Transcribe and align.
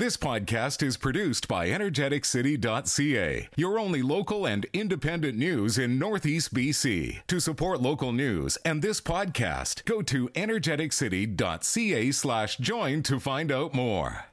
This 0.00 0.16
podcast 0.16 0.82
is 0.82 0.96
produced 0.96 1.46
by 1.46 1.68
energeticcity.ca, 1.68 3.48
your 3.54 3.78
only 3.78 4.00
local 4.00 4.46
and 4.46 4.64
independent 4.72 5.36
news 5.36 5.76
in 5.76 5.98
Northeast 5.98 6.54
BC. 6.54 7.18
To 7.26 7.38
support 7.38 7.82
local 7.82 8.10
news 8.10 8.56
and 8.64 8.80
this 8.80 9.02
podcast, 9.02 9.84
go 9.84 10.00
to 10.00 10.30
energeticcity.ca 10.30 12.12
slash 12.12 12.56
join 12.56 13.02
to 13.02 13.20
find 13.20 13.52
out 13.52 13.74
more. 13.74 14.24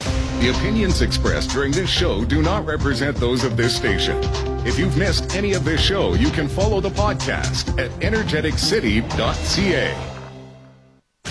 The 0.00 0.54
opinions 0.54 1.00
expressed 1.00 1.48
during 1.48 1.72
this 1.72 1.88
show 1.88 2.26
do 2.26 2.42
not 2.42 2.66
represent 2.66 3.16
those 3.16 3.42
of 3.42 3.56
this 3.56 3.74
station. 3.74 4.18
If 4.66 4.78
you've 4.78 4.98
missed 4.98 5.34
any 5.34 5.54
of 5.54 5.64
this 5.64 5.80
show, 5.80 6.12
you 6.12 6.28
can 6.28 6.46
follow 6.46 6.82
the 6.82 6.90
podcast 6.90 7.82
at 7.82 7.90
energeticcity.ca. 8.02 10.09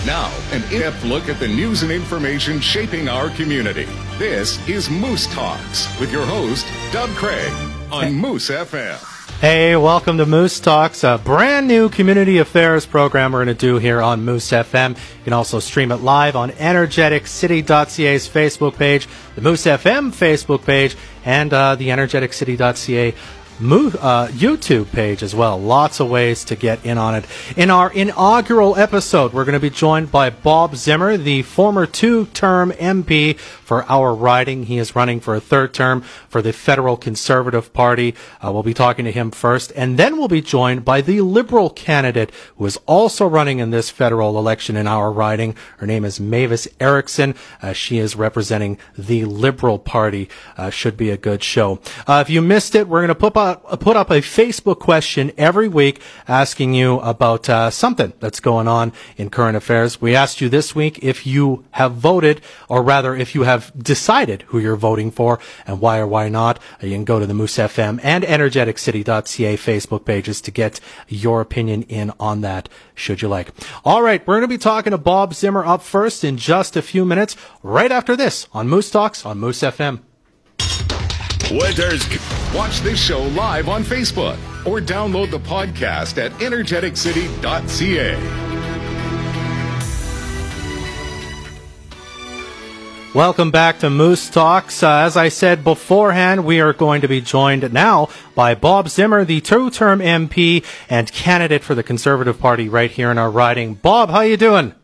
Now, 0.06 0.32
an 0.50 0.62
in-depth 0.72 1.04
look 1.04 1.28
at 1.28 1.38
the 1.38 1.46
news 1.46 1.82
and 1.82 1.92
information 1.92 2.58
shaping 2.58 3.06
our 3.06 3.28
community. 3.28 3.86
This 4.16 4.66
is 4.66 4.88
Moose 4.88 5.26
Talks 5.26 6.00
with 6.00 6.10
your 6.10 6.24
host, 6.24 6.66
Doug 6.90 7.10
Craig, 7.10 7.52
on 7.92 8.14
Moose 8.14 8.48
FM. 8.48 8.98
Hey, 9.40 9.76
welcome 9.76 10.16
to 10.16 10.24
Moose 10.24 10.58
Talks, 10.58 11.04
a 11.04 11.20
brand 11.22 11.68
new 11.68 11.90
community 11.90 12.38
affairs 12.38 12.86
program 12.86 13.32
we're 13.32 13.44
going 13.44 13.54
to 13.54 13.66
do 13.66 13.76
here 13.76 14.00
on 14.00 14.24
Moose 14.24 14.50
FM. 14.50 14.90
You 14.90 15.24
can 15.24 15.32
also 15.34 15.60
stream 15.60 15.92
it 15.92 15.96
live 15.96 16.34
on 16.34 16.50
energeticcity.ca's 16.52 18.26
Facebook 18.26 18.76
page, 18.76 19.06
the 19.34 19.42
Moose 19.42 19.64
FM 19.64 20.12
Facebook 20.12 20.64
page, 20.64 20.96
and 21.26 21.52
uh, 21.52 21.74
the 21.74 21.88
energeticcity.ca 21.88 23.14
Uh, 23.60 24.28
YouTube 24.28 24.90
page 24.90 25.22
as 25.22 25.34
well. 25.34 25.60
Lots 25.60 26.00
of 26.00 26.08
ways 26.08 26.44
to 26.44 26.56
get 26.56 26.82
in 26.82 26.96
on 26.96 27.14
it. 27.14 27.26
In 27.58 27.68
our 27.68 27.92
inaugural 27.92 28.74
episode, 28.74 29.34
we're 29.34 29.44
going 29.44 29.52
to 29.52 29.60
be 29.60 29.68
joined 29.68 30.10
by 30.10 30.30
Bob 30.30 30.76
Zimmer, 30.76 31.18
the 31.18 31.42
former 31.42 31.84
two 31.84 32.24
term 32.26 32.72
MP 32.72 33.38
for 33.70 33.88
our 33.88 34.12
riding. 34.12 34.64
He 34.64 34.78
is 34.78 34.96
running 34.96 35.20
for 35.20 35.36
a 35.36 35.40
third 35.40 35.72
term 35.72 36.00
for 36.28 36.42
the 36.42 36.52
Federal 36.52 36.96
Conservative 36.96 37.72
Party. 37.72 38.16
Uh, 38.44 38.50
we'll 38.50 38.64
be 38.64 38.74
talking 38.74 39.04
to 39.04 39.12
him 39.12 39.30
first, 39.30 39.72
and 39.76 39.96
then 39.96 40.18
we'll 40.18 40.26
be 40.26 40.42
joined 40.42 40.84
by 40.84 41.00
the 41.00 41.20
Liberal 41.20 41.70
candidate 41.70 42.32
who 42.56 42.66
is 42.66 42.78
also 42.86 43.28
running 43.28 43.60
in 43.60 43.70
this 43.70 43.88
federal 43.88 44.36
election 44.36 44.74
in 44.74 44.88
our 44.88 45.12
riding. 45.12 45.54
Her 45.76 45.86
name 45.86 46.04
is 46.04 46.18
Mavis 46.18 46.66
Erickson. 46.80 47.36
Uh, 47.62 47.72
she 47.72 47.98
is 47.98 48.16
representing 48.16 48.76
the 48.98 49.24
Liberal 49.24 49.78
Party. 49.78 50.28
Uh, 50.56 50.70
should 50.70 50.96
be 50.96 51.10
a 51.10 51.16
good 51.16 51.44
show. 51.44 51.78
Uh, 52.08 52.24
if 52.26 52.28
you 52.28 52.42
missed 52.42 52.74
it, 52.74 52.88
we're 52.88 53.06
going 53.06 53.06
to 53.06 53.14
put 53.14 53.36
up 53.36 53.78
put 53.78 53.96
up 53.96 54.10
a 54.10 54.20
Facebook 54.20 54.80
question 54.80 55.30
every 55.38 55.68
week 55.68 56.00
asking 56.26 56.74
you 56.74 56.98
about 56.98 57.48
uh, 57.48 57.70
something 57.70 58.14
that's 58.18 58.40
going 58.40 58.66
on 58.66 58.92
in 59.16 59.30
current 59.30 59.56
affairs. 59.56 60.00
We 60.00 60.16
asked 60.16 60.40
you 60.40 60.48
this 60.48 60.74
week 60.74 60.98
if 61.04 61.24
you 61.24 61.64
have 61.70 61.92
voted, 61.92 62.40
or 62.68 62.82
rather, 62.82 63.14
if 63.14 63.32
you 63.36 63.44
have 63.44 63.59
decided 63.76 64.42
who 64.48 64.58
you're 64.58 64.76
voting 64.76 65.10
for 65.10 65.38
and 65.66 65.80
why 65.80 65.98
or 65.98 66.06
why 66.06 66.28
not. 66.28 66.58
Uh, 66.82 66.86
you 66.86 66.92
can 66.92 67.04
go 67.04 67.18
to 67.18 67.26
the 67.26 67.34
Moose 67.34 67.56
FM 67.56 68.00
and 68.02 68.24
energeticcity.ca 68.24 69.56
Facebook 69.56 70.04
pages 70.04 70.40
to 70.42 70.50
get 70.50 70.80
your 71.08 71.40
opinion 71.40 71.82
in 71.84 72.12
on 72.20 72.40
that, 72.42 72.68
should 72.94 73.22
you 73.22 73.28
like. 73.28 73.50
All 73.84 74.02
right, 74.02 74.26
we're 74.26 74.34
going 74.34 74.42
to 74.42 74.48
be 74.48 74.58
talking 74.58 74.90
to 74.92 74.98
Bob 74.98 75.34
Zimmer 75.34 75.64
up 75.64 75.82
first 75.82 76.24
in 76.24 76.36
just 76.36 76.76
a 76.76 76.82
few 76.82 77.04
minutes, 77.04 77.36
right 77.62 77.92
after 77.92 78.16
this 78.16 78.46
on 78.52 78.68
Moose 78.68 78.90
Talks 78.90 79.26
on 79.26 79.38
Moose 79.38 79.60
FM. 79.60 80.00
Winters. 81.50 82.06
Watch 82.54 82.80
this 82.80 83.00
show 83.00 83.22
live 83.22 83.68
on 83.68 83.82
Facebook 83.82 84.38
or 84.66 84.80
download 84.80 85.30
the 85.30 85.40
podcast 85.40 86.18
at 86.18 86.32
energeticcity.ca. 86.32 88.49
Welcome 93.12 93.50
back 93.50 93.80
to 93.80 93.90
Moose 93.90 94.30
Talks. 94.30 94.84
Uh, 94.84 94.98
as 94.98 95.16
I 95.16 95.30
said 95.30 95.64
beforehand, 95.64 96.44
we 96.44 96.60
are 96.60 96.72
going 96.72 97.00
to 97.00 97.08
be 97.08 97.20
joined 97.20 97.72
now 97.72 98.08
by 98.36 98.54
Bob 98.54 98.88
Zimmer, 98.88 99.24
the 99.24 99.40
two-term 99.40 99.98
MP 99.98 100.64
and 100.88 101.10
candidate 101.10 101.64
for 101.64 101.74
the 101.74 101.82
Conservative 101.82 102.38
Party 102.38 102.68
right 102.68 102.88
here 102.88 103.10
in 103.10 103.18
our 103.18 103.28
riding. 103.28 103.74
Bob, 103.74 104.10
how 104.10 104.20
you 104.20 104.36
doing? 104.36 104.76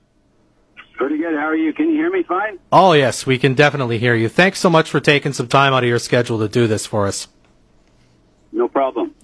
Pretty 0.96 1.18
good. 1.18 1.34
How 1.34 1.46
are 1.46 1.54
you? 1.54 1.72
Can 1.72 1.88
you 1.88 1.94
hear 1.94 2.10
me 2.10 2.24
fine? 2.24 2.58
Oh, 2.72 2.94
yes, 2.94 3.26
we 3.26 3.38
can 3.38 3.54
definitely 3.54 3.98
hear 3.98 4.16
you. 4.16 4.28
Thanks 4.28 4.58
so 4.58 4.68
much 4.68 4.90
for 4.90 4.98
taking 4.98 5.32
some 5.32 5.46
time 5.46 5.72
out 5.72 5.84
of 5.84 5.88
your 5.88 6.00
schedule 6.00 6.40
to 6.40 6.48
do 6.48 6.66
this 6.66 6.84
for 6.84 7.06
us. 7.06 7.28
No 8.50 8.66
problem. 8.66 9.14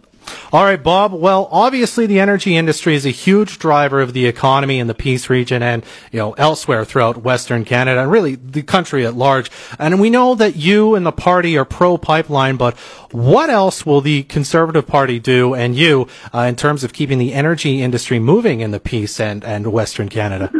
All 0.52 0.64
right, 0.64 0.82
Bob. 0.82 1.12
Well, 1.12 1.48
obviously 1.50 2.06
the 2.06 2.20
energy 2.20 2.56
industry 2.56 2.94
is 2.94 3.06
a 3.06 3.10
huge 3.10 3.58
driver 3.58 4.00
of 4.00 4.12
the 4.12 4.26
economy 4.26 4.78
in 4.78 4.86
the 4.86 4.94
Peace 4.94 5.30
region 5.30 5.62
and, 5.62 5.84
you 6.10 6.18
know, 6.18 6.32
elsewhere 6.32 6.84
throughout 6.84 7.18
Western 7.18 7.64
Canada 7.64 8.00
and 8.00 8.10
really 8.10 8.34
the 8.34 8.62
country 8.62 9.06
at 9.06 9.14
large. 9.14 9.50
And 9.78 10.00
we 10.00 10.10
know 10.10 10.34
that 10.34 10.56
you 10.56 10.94
and 10.94 11.06
the 11.06 11.12
party 11.12 11.56
are 11.56 11.64
pro 11.64 11.98
pipeline, 11.98 12.56
but 12.56 12.76
what 13.12 13.50
else 13.50 13.86
will 13.86 14.00
the 14.00 14.24
Conservative 14.24 14.86
Party 14.86 15.18
do 15.18 15.54
and 15.54 15.74
you 15.74 16.08
uh, 16.34 16.40
in 16.40 16.56
terms 16.56 16.84
of 16.84 16.92
keeping 16.92 17.18
the 17.18 17.32
energy 17.32 17.82
industry 17.82 18.18
moving 18.18 18.60
in 18.60 18.70
the 18.70 18.80
Peace 18.80 19.20
and, 19.20 19.44
and 19.44 19.72
Western 19.72 20.08
Canada? 20.08 20.50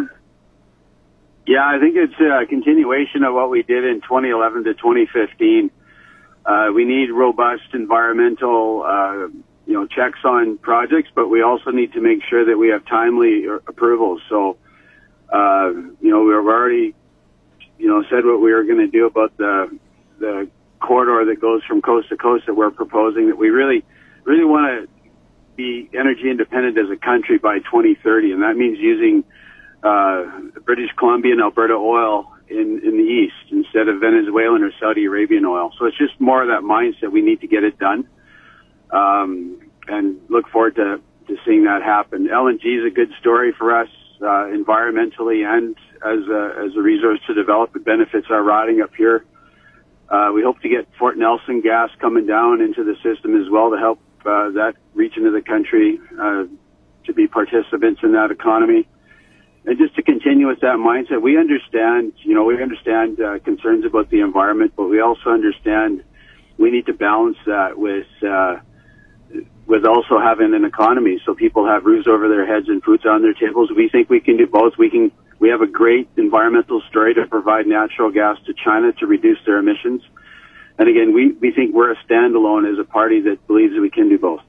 Yeah, 1.46 1.66
I 1.66 1.78
think 1.80 1.96
it's 1.96 2.14
a 2.20 2.46
continuation 2.46 3.24
of 3.24 3.34
what 3.34 3.50
we 3.50 3.62
did 3.62 3.84
in 3.84 4.00
2011 4.00 4.64
to 4.64 4.74
2015. 4.74 5.70
Uh, 6.44 6.68
we 6.74 6.84
need 6.84 7.10
robust 7.10 7.74
environmental, 7.74 8.82
uh, 8.82 9.28
you 9.66 9.74
know, 9.74 9.86
checks 9.86 10.18
on 10.24 10.58
projects, 10.58 11.10
but 11.14 11.28
we 11.28 11.42
also 11.42 11.70
need 11.70 11.92
to 11.92 12.00
make 12.00 12.20
sure 12.28 12.44
that 12.44 12.58
we 12.58 12.68
have 12.68 12.84
timely 12.86 13.44
approvals. 13.66 14.20
So, 14.28 14.56
uh, 15.32 15.70
you 16.00 16.10
know, 16.10 16.24
we've 16.24 16.34
already, 16.34 16.94
you 17.78 17.88
know, 17.88 18.02
said 18.10 18.24
what 18.24 18.40
we 18.40 18.52
were 18.52 18.64
going 18.64 18.78
to 18.78 18.88
do 18.88 19.06
about 19.06 19.36
the 19.36 19.78
the 20.18 20.48
corridor 20.80 21.24
that 21.32 21.40
goes 21.40 21.62
from 21.64 21.80
coast 21.80 22.08
to 22.08 22.16
coast 22.16 22.46
that 22.46 22.54
we're 22.54 22.70
proposing. 22.70 23.28
That 23.28 23.38
we 23.38 23.50
really, 23.50 23.84
really 24.24 24.44
want 24.44 24.66
to 24.66 24.88
be 25.56 25.88
energy 25.94 26.30
independent 26.30 26.78
as 26.78 26.90
a 26.90 26.96
country 26.96 27.38
by 27.38 27.58
2030, 27.58 28.32
and 28.32 28.42
that 28.42 28.56
means 28.56 28.78
using 28.78 29.24
uh, 29.82 30.24
British 30.64 30.90
Columbia 30.96 31.32
and 31.32 31.42
Alberta 31.42 31.74
oil 31.74 32.32
in, 32.48 32.80
in 32.84 32.96
the 32.96 33.04
east 33.04 33.50
instead 33.50 33.88
of 33.88 34.00
Venezuelan 34.00 34.62
or 34.62 34.70
Saudi 34.80 35.04
Arabian 35.04 35.44
oil. 35.44 35.72
So 35.78 35.86
it's 35.86 35.98
just 35.98 36.20
more 36.20 36.42
of 36.42 36.48
that 36.48 36.62
mindset. 36.62 37.12
We 37.12 37.22
need 37.22 37.40
to 37.40 37.46
get 37.46 37.64
it 37.64 37.78
done, 37.78 38.06
um, 38.92 39.60
and 39.88 40.20
look 40.28 40.48
forward 40.48 40.76
to, 40.76 41.00
to 41.28 41.36
seeing 41.44 41.64
that 41.64 41.82
happen. 41.82 42.28
LNG 42.28 42.64
is 42.64 42.84
a 42.86 42.94
good 42.94 43.10
story 43.20 43.52
for 43.56 43.76
us 43.76 43.88
uh, 44.20 44.46
environmentally 44.52 45.44
and 45.44 45.76
as 46.04 46.28
a, 46.28 46.66
as 46.66 46.76
a 46.76 46.82
resource 46.82 47.20
to 47.26 47.34
develop. 47.34 47.74
It 47.74 47.84
benefits 47.84 48.26
our 48.30 48.42
riding 48.42 48.80
up 48.80 48.94
here. 48.94 49.24
Uh, 50.08 50.30
we 50.34 50.42
hope 50.42 50.60
to 50.60 50.68
get 50.68 50.86
Fort 50.98 51.16
Nelson 51.16 51.62
gas 51.62 51.90
coming 52.00 52.26
down 52.26 52.60
into 52.60 52.84
the 52.84 52.94
system 53.02 53.40
as 53.40 53.48
well 53.50 53.70
to 53.70 53.78
help 53.78 53.98
uh, 54.20 54.50
that 54.50 54.74
region 54.94 55.26
of 55.26 55.32
the 55.32 55.42
country 55.42 55.98
uh, 56.20 56.44
to 57.06 57.12
be 57.12 57.26
participants 57.26 58.00
in 58.02 58.12
that 58.12 58.30
economy 58.30 58.86
and 59.64 59.78
just 59.78 59.94
to 59.94 60.02
continue 60.02 60.48
with 60.48 60.60
that 60.60 60.76
mindset, 60.76 61.22
we 61.22 61.38
understand, 61.38 62.12
you 62.22 62.34
know, 62.34 62.44
we 62.44 62.60
understand 62.60 63.20
uh, 63.20 63.38
concerns 63.40 63.84
about 63.84 64.10
the 64.10 64.20
environment, 64.20 64.72
but 64.76 64.88
we 64.88 65.00
also 65.00 65.30
understand 65.30 66.02
we 66.58 66.70
need 66.70 66.86
to 66.86 66.92
balance 66.92 67.36
that 67.46 67.78
with 67.78 68.06
uh, 68.26 68.56
with 69.66 69.84
also 69.84 70.18
having 70.18 70.54
an 70.54 70.64
economy, 70.64 71.20
so 71.24 71.34
people 71.34 71.66
have 71.66 71.84
roofs 71.84 72.08
over 72.08 72.28
their 72.28 72.46
heads 72.46 72.68
and 72.68 72.82
foods 72.82 73.04
on 73.06 73.22
their 73.22 73.34
tables. 73.34 73.70
We 73.74 73.88
think 73.88 74.10
we 74.10 74.20
can 74.20 74.36
do 74.36 74.46
both. 74.46 74.74
We 74.78 74.90
can. 74.90 75.12
We 75.38 75.48
have 75.48 75.60
a 75.60 75.66
great 75.66 76.08
environmental 76.16 76.82
story 76.88 77.14
to 77.14 77.26
provide 77.26 77.66
natural 77.66 78.12
gas 78.12 78.38
to 78.46 78.54
China 78.54 78.92
to 78.92 79.06
reduce 79.06 79.38
their 79.44 79.58
emissions. 79.58 80.02
And 80.78 80.88
again, 80.88 81.12
we, 81.12 81.32
we 81.32 81.50
think 81.52 81.74
we're 81.74 81.92
a 81.92 81.96
standalone 82.04 82.70
as 82.70 82.78
a 82.78 82.84
party 82.84 83.20
that 83.22 83.44
believes 83.48 83.74
that 83.74 83.80
we 83.80 83.90
can 83.90 84.08
do 84.08 84.18
both. 84.18 84.40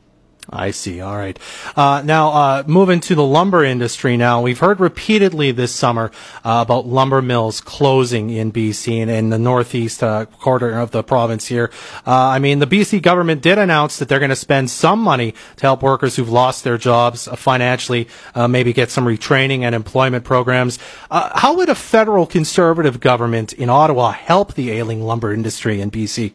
I 0.50 0.72
see. 0.72 1.00
All 1.00 1.16
right. 1.16 1.40
Uh, 1.76 2.02
now, 2.04 2.30
uh, 2.30 2.64
moving 2.68 3.00
to 3.02 3.16
the 3.16 3.24
lumber 3.24 3.64
industry 3.64 4.18
now. 4.18 4.42
We've 4.42 4.60
heard 4.60 4.80
repeatedly 4.82 5.52
this 5.52 5.74
summer 5.74 6.12
uh, 6.44 6.64
about 6.66 6.86
lumber 6.86 7.22
mills 7.22 7.62
closing 7.62 8.30
in 8.30 8.52
BC 8.52 9.02
and 9.02 9.10
in 9.10 9.30
the 9.30 9.40
northeast 9.40 10.04
uh, 10.04 10.26
quarter 10.26 10.78
of 10.78 10.92
the 10.92 11.02
province 11.02 11.48
here. 11.48 11.72
Uh, 12.06 12.28
I 12.28 12.40
mean, 12.40 12.60
the 12.60 12.68
BC 12.68 13.02
government 13.02 13.42
did 13.42 13.58
announce 13.58 14.00
that 14.00 14.10
they're 14.10 14.20
going 14.20 14.30
to 14.30 14.36
spend 14.36 14.70
some 14.70 15.00
money 15.00 15.34
to 15.56 15.62
help 15.62 15.82
workers 15.82 16.18
who've 16.18 16.30
lost 16.30 16.66
their 16.66 16.78
jobs 16.78 17.28
uh, 17.28 17.36
financially, 17.36 18.08
maybe 18.36 18.74
get 18.74 18.92
some 18.92 19.06
retraining 19.06 19.62
and 19.62 19.74
employment 19.74 20.26
programs. 20.26 20.78
how 21.10 21.56
would 21.56 21.70
a 21.70 21.76
federal 21.76 22.26
conservative 22.26 23.00
government 23.00 23.54
in 23.54 23.70
Ottawa 23.70 24.12
help 24.12 24.56
the 24.56 24.72
ailing 24.72 25.02
lumber 25.02 25.34
industry 25.34 25.80
in 25.80 25.90
BC? 25.90 26.34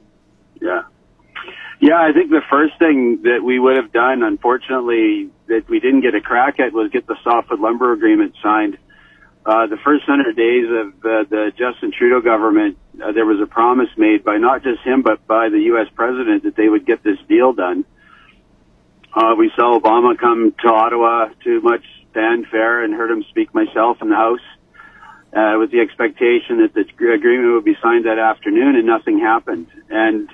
Yeah. 1.89 2.01
I 2.03 2.13
think 2.13 2.31
the 2.31 2.43
first 2.51 2.79
thing 2.79 3.23
that 3.23 3.41
we 3.43 3.59
would 3.59 3.77
have 3.77 3.93
done, 3.93 4.23
unfortunately, 4.23 5.31
that 5.49 5.69
we 5.69 5.81
didn't 5.81 6.03
get 6.03 6.15
a 6.15 6.21
crack 6.21 6.61
at 6.61 6.73
was 6.75 6.91
get 6.91 7.07
the 7.07 7.17
softwood 7.25 7.61
lumber 7.61 7.93
agreement 7.93 8.35
signed. 8.43 8.77
Uh, 9.47 9.67
the 9.67 9.79
first 9.83 10.05
hundred 10.05 10.37
days 10.37 10.67
of 10.69 10.89
uh, 11.05 11.25
the 11.31 11.53
Justin 11.57 11.91
Trudeau 11.97 12.21
government, 12.21 12.77
uh, 13.03 13.13
there 13.13 13.25
was 13.25 13.41
a 13.41 13.47
promise 13.47 13.89
made 13.97 14.23
by 14.23 14.37
not 14.37 14.63
just 14.63 14.83
him, 14.83 15.01
but 15.03 15.27
by 15.27 15.49
the 15.49 15.61
U.S. 15.73 15.89
president 15.95 16.43
that 16.45 16.57
they 16.57 16.69
would 16.69 16.85
get 16.85 17.03
this 17.03 17.17
deal 17.29 17.55
done. 17.55 17.87
Uh, 19.15 19.35
we 19.39 19.51
saw 19.57 19.79
Obama 19.81 20.19
come 20.19 20.55
to 20.63 20.69
Ottawa 20.69 21.29
to 21.45 21.61
much 21.63 21.85
fanfare 22.13 22.85
and 22.85 22.93
heard 22.95 23.11
him 23.11 23.25
speak 23.31 23.55
myself 23.55 23.99
in 24.03 24.11
the 24.11 24.17
House. 24.17 24.45
uh, 25.33 25.57
with 25.59 25.71
the 25.71 25.81
expectation 25.81 26.59
that 26.63 26.73
the 26.75 26.85
agreement 27.13 27.53
would 27.55 27.65
be 27.65 27.77
signed 27.83 28.07
that 28.07 28.19
afternoon, 28.19 28.77
and 28.77 28.87
nothing 28.87 29.19
happened. 29.19 29.67
And 29.91 30.29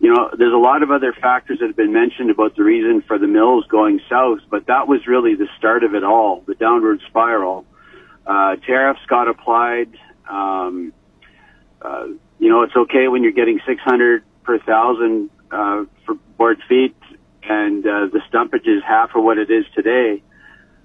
you 0.00 0.12
know, 0.12 0.30
there's 0.36 0.52
a 0.52 0.58
lot 0.58 0.82
of 0.82 0.90
other 0.90 1.12
factors 1.12 1.58
that 1.60 1.66
have 1.66 1.76
been 1.76 1.92
mentioned 1.92 2.30
about 2.30 2.56
the 2.56 2.62
reason 2.62 3.02
for 3.02 3.18
the 3.18 3.26
mills 3.26 3.64
going 3.68 4.00
south, 4.08 4.40
but 4.50 4.66
that 4.66 4.88
was 4.88 5.06
really 5.06 5.34
the 5.34 5.48
start 5.58 5.84
of 5.84 5.94
it 5.94 6.04
all, 6.04 6.42
the 6.46 6.54
downward 6.54 7.00
spiral. 7.08 7.64
Uh, 8.26 8.56
tariffs 8.56 9.00
got 9.08 9.28
applied. 9.28 9.96
Um, 10.28 10.92
uh, 11.80 12.06
you 12.38 12.48
know, 12.48 12.62
it's 12.62 12.74
okay 12.74 13.08
when 13.08 13.22
you're 13.22 13.32
getting 13.32 13.60
600 13.66 14.24
per 14.42 14.58
thousand 14.58 15.30
uh, 15.50 15.84
for 16.04 16.14
board 16.36 16.60
feet, 16.68 16.96
and 17.42 17.86
uh, 17.86 18.06
the 18.12 18.20
stumpage 18.30 18.66
is 18.66 18.82
half 18.86 19.14
of 19.14 19.22
what 19.22 19.38
it 19.38 19.50
is 19.50 19.64
today. 19.74 20.22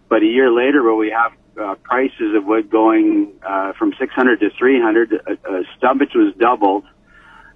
But 0.10 0.22
a 0.22 0.26
year 0.26 0.52
later, 0.52 0.84
where 0.84 0.96
we 0.96 1.12
have 1.12 1.32
uh, 1.60 1.76
prices 1.76 2.36
of 2.36 2.46
wood 2.46 2.70
going 2.70 3.34
uh, 3.46 3.74
from 3.74 3.94
600 4.00 4.40
to 4.40 4.50
300, 4.58 5.14
uh, 5.14 5.64
stumpage 5.82 6.16
was 6.16 6.34
doubled, 6.40 6.86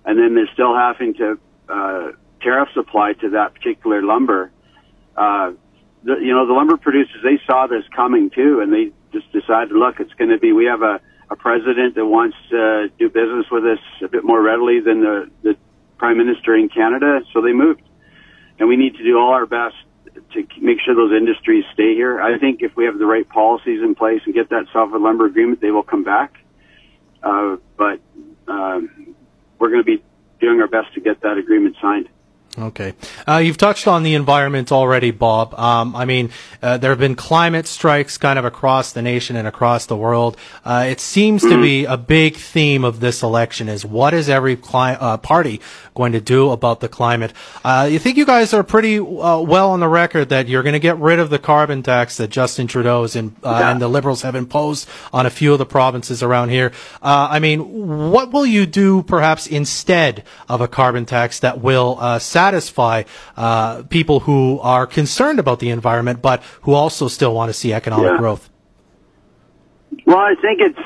and 0.05 0.17
then 0.17 0.35
they're 0.35 0.50
still 0.53 0.75
having 0.75 1.13
to 1.15 1.39
uh, 1.69 2.11
tariffs 2.41 2.73
applied 2.77 3.19
to 3.21 3.29
that 3.31 3.53
particular 3.53 4.01
lumber. 4.01 4.51
Uh, 5.15 5.51
the, 6.03 6.15
you 6.21 6.33
know, 6.33 6.45
the 6.45 6.53
lumber 6.53 6.77
producers 6.77 7.21
they 7.23 7.39
saw 7.47 7.67
this 7.67 7.83
coming 7.95 8.29
too, 8.29 8.59
and 8.61 8.73
they 8.73 8.91
just 9.11 9.31
decided, 9.31 9.71
look, 9.71 10.00
it's 10.00 10.13
going 10.13 10.29
to 10.31 10.38
be. 10.38 10.51
We 10.51 10.65
have 10.65 10.81
a, 10.81 11.00
a 11.29 11.35
president 11.35 11.95
that 11.95 12.05
wants 12.05 12.35
to 12.50 12.89
do 13.00 13.09
business 13.09 13.45
with 13.51 13.63
us 13.65 13.79
a 14.03 14.07
bit 14.07 14.23
more 14.23 14.41
readily 14.41 14.81
than 14.81 15.01
the, 15.01 15.31
the 15.44 15.55
prime 15.97 16.17
minister 16.17 16.55
in 16.55 16.67
Canada, 16.67 17.21
so 17.33 17.41
they 17.41 17.53
moved, 17.53 17.81
and 18.59 18.67
we 18.67 18.75
need 18.75 18.95
to 18.95 19.03
do 19.03 19.17
all 19.17 19.31
our 19.31 19.45
best 19.45 19.75
to 20.33 20.44
make 20.61 20.77
sure 20.83 20.95
those 20.95 21.15
industries 21.15 21.63
stay 21.73 21.95
here. 21.95 22.21
I 22.21 22.38
think 22.38 22.61
if 22.61 22.75
we 22.75 22.85
have 22.85 23.00
the 23.00 23.05
right 23.05 23.27
policies 23.27 23.81
in 23.81 23.95
place 23.95 24.21
and 24.25 24.33
get 24.33 24.50
that 24.50 24.65
softwood 24.71 25.01
lumber 25.01 25.25
agreement, 25.25 25.61
they 25.61 25.71
will 25.71 25.83
come 25.83 26.03
back. 26.03 26.35
Uh, 27.21 27.57
but 27.77 28.00
um, 28.47 29.12
we're 29.63 29.69
going 29.69 29.81
to 29.81 29.86
be 29.86 30.04
doing 30.42 30.60
our 30.60 30.68
best 30.68 30.94
to 30.94 31.00
get 31.00 31.21
that 31.21 31.38
agreement 31.38 31.77
signed. 31.81 32.10
Okay. 32.57 32.94
Uh, 33.27 33.38
you've 33.38 33.57
touched 33.57 33.88
on 33.88 34.03
the 34.03 34.13
environment 34.13 34.71
already, 34.71 35.09
Bob. 35.09 35.55
Um, 35.55 35.95
I 35.95 36.05
mean, 36.05 36.29
uh, 36.61 36.77
there 36.77 36.91
have 36.91 37.00
been 37.00 37.15
climate 37.15 37.65
strikes 37.65 38.19
kind 38.19 38.38
of 38.38 38.45
across 38.45 38.94
the 38.94 39.01
nation 39.01 39.35
and 39.35 39.47
across 39.47 39.88
the 39.88 39.97
world. 39.97 40.38
Uh, 40.63 40.85
it 40.88 41.00
seems 41.00 41.41
to 41.41 41.59
be 41.59 41.85
a 41.85 41.97
big 41.97 42.35
theme 42.35 42.83
of 42.83 43.00
this 43.00 43.23
election 43.23 43.69
is 43.69 43.83
what 43.83 44.13
is 44.13 44.29
every 44.29 44.55
cli- 44.55 44.97
uh, 45.00 45.17
party 45.17 45.61
going 45.95 46.11
to 46.11 46.21
do 46.21 46.51
about 46.51 46.79
the 46.79 46.88
climate? 46.88 47.33
Uh, 47.63 47.89
you 47.91 47.97
think 47.97 48.17
you 48.17 48.25
guys 48.25 48.53
are 48.53 48.63
pretty 48.63 49.00
uh, 49.00 49.39
well 49.39 49.71
on 49.71 49.79
the 49.79 49.88
record 49.88 50.29
that 50.29 50.47
you're 50.47 50.63
going 50.63 50.73
to 50.73 50.79
get 50.79 50.97
rid 51.00 51.17
of 51.17 51.31
the 51.31 51.39
carbon 51.39 51.81
tax 51.81 52.17
that 52.17 52.29
Justin 52.29 52.67
Trudeau 52.67 53.07
in, 53.15 53.35
yeah. 53.44 53.71
and 53.71 53.81
the 53.81 53.88
Liberals 53.88 54.21
have 54.21 54.35
imposed 54.35 54.88
on 55.11 55.25
a 55.25 55.31
few 55.31 55.53
of 55.53 55.59
the 55.59 55.65
provinces 55.65 56.21
around 56.21 56.50
here. 56.50 56.71
I 57.01 57.39
mean, 57.39 58.11
what 58.11 58.31
will 58.31 58.45
you 58.45 58.67
do 58.67 59.01
perhaps 59.01 59.47
instead 59.47 60.23
of 60.47 60.61
a 60.61 60.67
carbon 60.67 61.05
tax 61.05 61.39
that 61.39 61.59
will 61.59 61.97
satisfy 62.43 63.03
uh, 63.37 63.83
people 63.83 64.17
who 64.21 64.59
are 64.61 64.85
concerned 64.85 65.39
about 65.39 65.59
the 65.59 65.69
environment, 65.69 66.21
but 66.21 66.43
who 66.63 66.73
also 66.73 67.07
still 67.07 67.33
want 67.33 67.49
to 67.49 67.53
see 67.53 67.71
economic 67.73 68.11
yeah. 68.11 68.17
growth? 68.17 68.49
Well, 70.05 70.17
I 70.17 70.35
think 70.43 70.59
it's, 70.67 70.85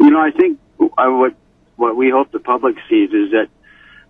you 0.00 0.10
know, 0.10 0.20
I 0.20 0.30
think 0.30 0.58
uh, 0.80 1.10
what 1.20 1.34
what 1.76 1.96
we 1.96 2.08
hope 2.10 2.30
the 2.30 2.38
public 2.38 2.76
sees 2.88 3.10
is 3.10 3.32
that 3.32 3.48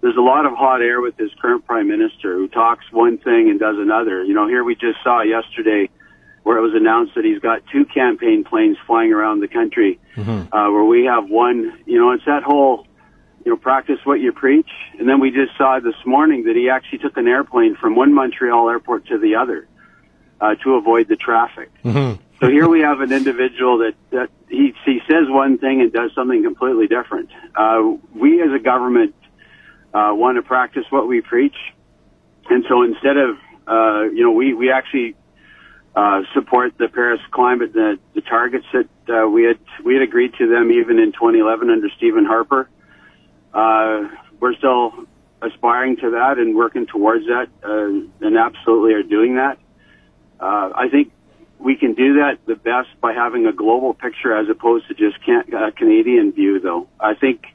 there's 0.02 0.16
a 0.16 0.26
lot 0.34 0.44
of 0.44 0.52
hot 0.52 0.82
air 0.82 1.00
with 1.00 1.16
this 1.16 1.30
current 1.40 1.64
prime 1.64 1.88
minister 1.88 2.34
who 2.34 2.46
talks 2.48 2.84
one 2.92 3.16
thing 3.16 3.48
and 3.50 3.58
does 3.58 3.76
another. 3.78 4.22
You 4.22 4.34
know, 4.34 4.46
here 4.46 4.62
we 4.62 4.74
just 4.74 4.98
saw 5.02 5.22
yesterday 5.22 5.88
where 6.42 6.58
it 6.58 6.60
was 6.60 6.74
announced 6.74 7.14
that 7.14 7.24
he's 7.24 7.38
got 7.38 7.62
two 7.72 7.86
campaign 7.86 8.44
planes 8.44 8.76
flying 8.86 9.12
around 9.14 9.40
the 9.40 9.48
country, 9.48 9.98
mm-hmm. 10.14 10.54
uh, 10.54 10.70
where 10.70 10.84
we 10.84 11.06
have 11.06 11.30
one. 11.30 11.58
You 11.86 11.98
know, 12.00 12.10
it's 12.12 12.26
that 12.26 12.42
whole 12.42 12.86
you 13.44 13.52
know, 13.52 13.56
practice 13.56 13.98
what 14.04 14.20
you 14.20 14.32
preach. 14.32 14.70
And 14.98 15.08
then 15.08 15.20
we 15.20 15.30
just 15.30 15.56
saw 15.56 15.78
this 15.80 15.94
morning 16.06 16.44
that 16.44 16.56
he 16.56 16.70
actually 16.70 16.98
took 16.98 17.16
an 17.16 17.28
airplane 17.28 17.76
from 17.76 17.94
one 17.94 18.14
Montreal 18.14 18.68
airport 18.70 19.06
to 19.08 19.18
the 19.18 19.36
other 19.36 19.68
uh, 20.40 20.54
to 20.56 20.74
avoid 20.74 21.08
the 21.08 21.16
traffic. 21.16 21.70
Mm-hmm. 21.84 22.22
so 22.40 22.48
here 22.48 22.68
we 22.68 22.80
have 22.80 23.00
an 23.00 23.12
individual 23.12 23.78
that, 23.78 23.94
that 24.10 24.30
he, 24.48 24.74
he 24.84 25.00
says 25.08 25.28
one 25.28 25.58
thing 25.58 25.80
and 25.80 25.92
does 25.92 26.12
something 26.14 26.42
completely 26.42 26.86
different. 26.86 27.30
Uh, 27.54 27.92
we 28.14 28.42
as 28.42 28.52
a 28.52 28.58
government 28.58 29.14
uh, 29.92 30.10
want 30.12 30.36
to 30.36 30.42
practice 30.42 30.84
what 30.90 31.06
we 31.06 31.20
preach. 31.20 31.56
And 32.48 32.64
so 32.68 32.82
instead 32.82 33.16
of, 33.16 33.36
uh, 33.66 34.02
you 34.10 34.22
know, 34.22 34.32
we, 34.32 34.54
we 34.54 34.70
actually 34.70 35.16
uh, 35.94 36.22
support 36.32 36.76
the 36.78 36.88
Paris 36.88 37.20
climate, 37.30 37.72
the, 37.72 37.98
the 38.14 38.20
targets 38.20 38.66
that 38.72 38.88
uh, 39.08 39.28
we 39.28 39.44
had 39.44 39.58
we 39.84 39.94
had 39.94 40.02
agreed 40.02 40.34
to 40.38 40.48
them 40.48 40.72
even 40.72 40.98
in 40.98 41.12
2011 41.12 41.70
under 41.70 41.88
Stephen 41.96 42.24
Harper 42.24 42.68
uh, 43.54 44.08
we're 44.40 44.54
still 44.54 44.92
aspiring 45.40 45.96
to 45.96 46.10
that 46.10 46.38
and 46.38 46.56
working 46.56 46.86
towards 46.86 47.26
that, 47.26 47.48
uh, 47.62 48.26
and 48.26 48.36
absolutely 48.36 48.94
are 48.94 49.02
doing 49.02 49.36
that. 49.36 49.58
Uh, 50.40 50.70
I 50.74 50.88
think 50.90 51.12
we 51.58 51.76
can 51.76 51.94
do 51.94 52.14
that 52.14 52.38
the 52.46 52.56
best 52.56 52.88
by 53.00 53.12
having 53.12 53.46
a 53.46 53.52
global 53.52 53.94
picture 53.94 54.36
as 54.36 54.48
opposed 54.48 54.88
to 54.88 54.94
just 54.94 55.22
can- 55.24 55.54
a 55.54 55.72
Canadian 55.72 56.32
view, 56.32 56.60
though. 56.60 56.88
I 56.98 57.14
think 57.14 57.46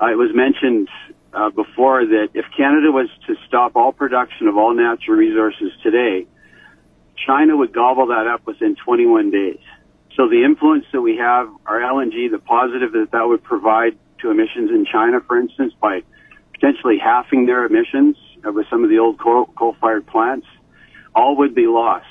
uh, 0.00 0.06
it 0.06 0.16
was 0.16 0.34
mentioned 0.34 0.88
uh, 1.32 1.50
before 1.50 2.04
that 2.04 2.28
if 2.34 2.46
Canada 2.56 2.90
was 2.90 3.08
to 3.26 3.36
stop 3.46 3.76
all 3.76 3.92
production 3.92 4.48
of 4.48 4.56
all 4.56 4.74
natural 4.74 5.16
resources 5.16 5.72
today, 5.82 6.26
China 7.26 7.56
would 7.56 7.72
gobble 7.72 8.06
that 8.08 8.26
up 8.26 8.46
within 8.46 8.76
21 8.76 9.30
days. 9.30 9.58
So 10.16 10.28
the 10.28 10.44
influence 10.44 10.84
that 10.92 11.00
we 11.00 11.16
have, 11.16 11.48
our 11.66 11.80
LNG, 11.80 12.30
the 12.30 12.38
positive 12.38 12.92
that 12.92 13.10
that 13.12 13.28
would 13.28 13.42
provide 13.42 13.96
to 14.20 14.30
emissions 14.30 14.70
in 14.70 14.86
China, 14.90 15.20
for 15.26 15.38
instance, 15.38 15.72
by 15.80 16.02
potentially 16.52 16.98
halving 16.98 17.46
their 17.46 17.64
emissions 17.64 18.16
with 18.44 18.66
some 18.70 18.84
of 18.84 18.90
the 18.90 18.98
old 18.98 19.18
coal-fired 19.18 20.06
plants, 20.06 20.46
all 21.14 21.36
would 21.36 21.54
be 21.54 21.66
lost. 21.66 22.06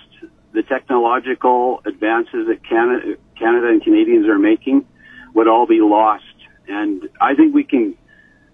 The 0.53 0.63
technological 0.63 1.81
advances 1.85 2.47
that 2.47 2.63
Canada, 2.67 3.15
Canada 3.37 3.67
and 3.67 3.83
Canadians 3.83 4.27
are 4.27 4.39
making 4.39 4.85
would 5.33 5.47
all 5.47 5.67
be 5.67 5.79
lost. 5.81 6.23
And 6.67 7.09
I 7.21 7.35
think 7.35 7.53
we 7.53 7.63
can 7.63 7.95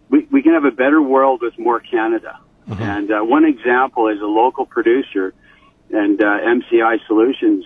we, 0.09 0.27
we 0.31 0.43
can 0.43 0.53
have 0.53 0.65
a 0.65 0.71
better 0.71 1.01
world 1.01 1.41
with 1.41 1.57
more 1.57 1.79
Canada. 1.79 2.39
Mm-hmm. 2.69 2.81
And 2.81 3.11
uh, 3.11 3.19
one 3.21 3.45
example 3.45 4.09
is 4.09 4.21
a 4.21 4.25
local 4.25 4.65
producer 4.65 5.33
and 5.89 6.21
uh, 6.21 6.25
MCI 6.25 6.99
Solutions 7.07 7.65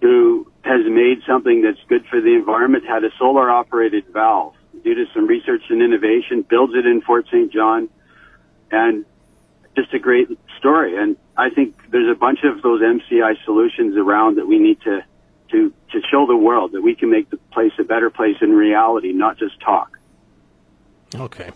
who 0.00 0.50
has 0.62 0.80
made 0.84 1.18
something 1.26 1.62
that's 1.62 1.78
good 1.88 2.04
for 2.10 2.20
the 2.20 2.34
environment, 2.34 2.84
had 2.86 3.04
a 3.04 3.10
solar 3.18 3.50
operated 3.50 4.04
valve 4.12 4.54
due 4.86 4.94
to 4.94 5.04
some 5.12 5.26
research 5.26 5.64
and 5.68 5.82
innovation, 5.82 6.42
builds 6.48 6.72
it 6.76 6.86
in 6.86 7.00
Fort 7.02 7.26
St. 7.26 7.52
John, 7.52 7.88
and 8.70 9.04
just 9.76 9.92
a 9.92 9.98
great 9.98 10.28
story. 10.58 10.96
And 10.96 11.16
I 11.36 11.50
think 11.50 11.74
there's 11.90 12.08
a 12.08 12.14
bunch 12.18 12.44
of 12.44 12.62
those 12.62 12.80
MCI 12.80 13.34
solutions 13.44 13.96
around 13.96 14.36
that 14.36 14.46
we 14.46 14.60
need 14.60 14.80
to 14.82 15.04
to 15.50 15.72
to 15.90 16.00
show 16.08 16.26
the 16.26 16.36
world 16.36 16.70
that 16.72 16.82
we 16.82 16.94
can 16.94 17.10
make 17.10 17.30
the 17.30 17.36
place 17.52 17.72
a 17.80 17.84
better 17.84 18.10
place 18.10 18.36
in 18.40 18.52
reality, 18.52 19.12
not 19.12 19.38
just 19.38 19.60
talk. 19.60 19.98
Okay. 21.16 21.50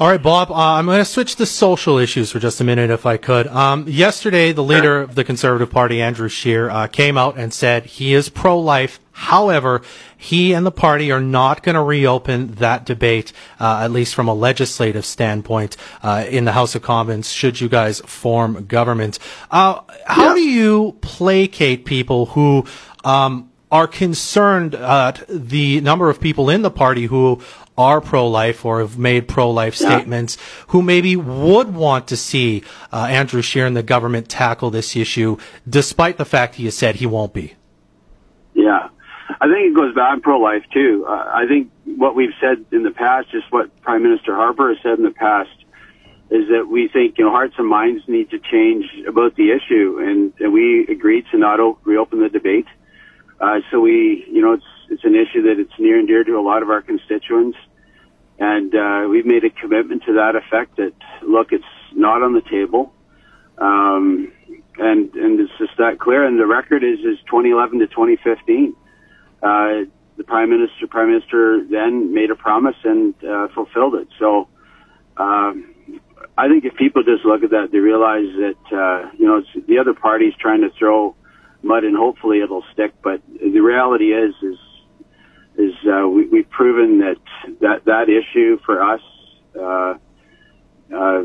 All 0.00 0.08
right, 0.08 0.22
Bob, 0.22 0.50
uh, 0.50 0.54
I'm 0.54 0.86
going 0.86 0.96
to 0.96 1.04
switch 1.04 1.36
to 1.36 1.44
social 1.44 1.98
issues 1.98 2.32
for 2.32 2.38
just 2.38 2.58
a 2.58 2.64
minute, 2.64 2.88
if 2.88 3.04
I 3.04 3.18
could. 3.18 3.46
Um, 3.48 3.86
yesterday, 3.86 4.50
the 4.50 4.62
leader 4.62 5.02
of 5.02 5.14
the 5.14 5.24
Conservative 5.24 5.70
Party, 5.70 6.00
Andrew 6.00 6.30
Scheer, 6.30 6.70
uh, 6.70 6.86
came 6.86 7.18
out 7.18 7.36
and 7.36 7.52
said 7.52 7.84
he 7.84 8.14
is 8.14 8.30
pro-life. 8.30 8.98
However, 9.12 9.82
he 10.16 10.54
and 10.54 10.64
the 10.64 10.70
party 10.70 11.12
are 11.12 11.20
not 11.20 11.62
going 11.62 11.74
to 11.74 11.82
reopen 11.82 12.54
that 12.54 12.86
debate, 12.86 13.34
uh, 13.60 13.80
at 13.82 13.90
least 13.90 14.14
from 14.14 14.26
a 14.26 14.32
legislative 14.32 15.04
standpoint, 15.04 15.76
uh, 16.02 16.24
in 16.26 16.46
the 16.46 16.52
House 16.52 16.74
of 16.74 16.80
Commons, 16.80 17.30
should 17.30 17.60
you 17.60 17.68
guys 17.68 18.00
form 18.06 18.64
government. 18.64 19.18
Uh, 19.50 19.82
how 20.06 20.28
yeah. 20.28 20.34
do 20.34 20.40
you 20.40 20.96
placate 21.02 21.84
people 21.84 22.24
who, 22.24 22.64
um, 23.04 23.50
are 23.70 23.86
concerned 23.86 24.74
at 24.74 25.24
the 25.28 25.80
number 25.80 26.10
of 26.10 26.20
people 26.20 26.50
in 26.50 26.62
the 26.62 26.70
party 26.70 27.06
who 27.06 27.40
are 27.78 28.00
pro-life 28.00 28.64
or 28.64 28.80
have 28.80 28.98
made 28.98 29.26
pro-life 29.28 29.74
statements 29.74 30.36
who 30.68 30.82
maybe 30.82 31.16
would 31.16 31.72
want 31.72 32.06
to 32.08 32.16
see 32.16 32.62
uh, 32.92 33.06
Andrew 33.08 33.40
Scheer 33.40 33.66
and 33.66 33.76
the 33.76 33.82
government 33.82 34.28
tackle 34.28 34.70
this 34.70 34.96
issue, 34.96 35.36
despite 35.68 36.18
the 36.18 36.24
fact 36.24 36.56
he 36.56 36.64
has 36.66 36.76
said 36.76 36.96
he 36.96 37.06
won't 37.06 37.32
be. 37.32 37.54
Yeah, 38.54 38.88
I 39.40 39.46
think 39.46 39.68
it 39.68 39.74
goes 39.74 39.94
back. 39.94 40.12
I'm 40.12 40.20
pro-life 40.20 40.64
too. 40.72 41.06
Uh, 41.08 41.30
I 41.32 41.46
think 41.46 41.70
what 41.84 42.14
we've 42.14 42.34
said 42.40 42.64
in 42.72 42.82
the 42.82 42.90
past, 42.90 43.30
just 43.30 43.50
what 43.50 43.80
Prime 43.80 44.02
Minister 44.02 44.34
Harper 44.34 44.74
has 44.74 44.82
said 44.82 44.98
in 44.98 45.04
the 45.04 45.12
past, 45.12 45.50
is 46.30 46.48
that 46.48 46.66
we 46.68 46.88
think 46.88 47.18
you 47.18 47.24
know 47.24 47.30
hearts 47.30 47.54
and 47.56 47.66
minds 47.66 48.02
need 48.08 48.30
to 48.30 48.38
change 48.38 48.84
about 49.06 49.36
the 49.36 49.52
issue, 49.52 49.98
and, 50.00 50.32
and 50.38 50.52
we 50.52 50.86
agreed 50.88 51.24
to 51.30 51.38
not 51.38 51.60
o- 51.60 51.78
reopen 51.84 52.20
the 52.20 52.28
debate. 52.28 52.66
Uh, 53.40 53.60
so 53.70 53.80
we, 53.80 54.26
you 54.30 54.42
know, 54.42 54.52
it's 54.52 54.64
it's 54.90 55.04
an 55.04 55.14
issue 55.14 55.42
that 55.42 55.58
it's 55.58 55.72
near 55.78 55.98
and 55.98 56.08
dear 56.08 56.24
to 56.24 56.32
a 56.32 56.42
lot 56.42 56.62
of 56.62 56.70
our 56.70 56.82
constituents. 56.82 57.56
And 58.40 58.74
uh, 58.74 59.06
we've 59.08 59.26
made 59.26 59.44
a 59.44 59.50
commitment 59.50 60.02
to 60.06 60.14
that 60.14 60.34
effect 60.34 60.76
that, 60.78 60.94
look, 61.22 61.52
it's 61.52 61.64
not 61.92 62.22
on 62.22 62.34
the 62.34 62.40
table. 62.40 62.92
Um, 63.58 64.32
and, 64.78 65.14
and 65.14 65.38
it's 65.38 65.52
just 65.58 65.76
that 65.78 65.98
clear. 66.00 66.24
And 66.24 66.40
the 66.40 66.46
record 66.46 66.82
is, 66.82 66.98
is 67.00 67.18
2011 67.26 67.78
to 67.80 67.86
2015. 67.86 68.74
Uh, 69.42 69.86
the 70.16 70.24
prime 70.24 70.50
minister, 70.50 70.86
prime 70.88 71.12
minister 71.12 71.64
then 71.70 72.12
made 72.12 72.30
a 72.30 72.34
promise 72.34 72.76
and 72.82 73.14
uh, 73.24 73.48
fulfilled 73.54 73.94
it. 73.94 74.08
So, 74.18 74.48
um, 75.16 75.74
I 76.36 76.48
think 76.48 76.64
if 76.64 76.74
people 76.74 77.02
just 77.02 77.24
look 77.24 77.42
at 77.42 77.50
that, 77.50 77.68
they 77.72 77.78
realize 77.78 78.28
that 78.36 78.64
uh, 78.72 79.10
you 79.18 79.26
know 79.26 79.38
it's 79.38 79.66
the 79.66 79.78
other 79.78 79.92
party's 79.92 80.32
trying 80.40 80.62
to 80.62 80.70
throw 80.78 81.14
mud 81.62 81.84
and 81.84 81.96
hopefully 81.96 82.40
it'll 82.40 82.64
stick. 82.72 82.92
But 83.02 83.20
the 83.28 83.60
reality 83.60 84.12
is, 84.12 84.34
is 84.42 84.56
is 85.58 85.74
uh, 85.86 86.08
we, 86.08 86.26
we've 86.26 86.50
proven 86.50 86.98
that 87.00 87.16
that 87.60 87.84
that 87.86 88.08
issue 88.08 88.58
for 88.64 88.82
us. 88.82 89.00
Uh, 89.58 89.94
uh, 90.94 91.22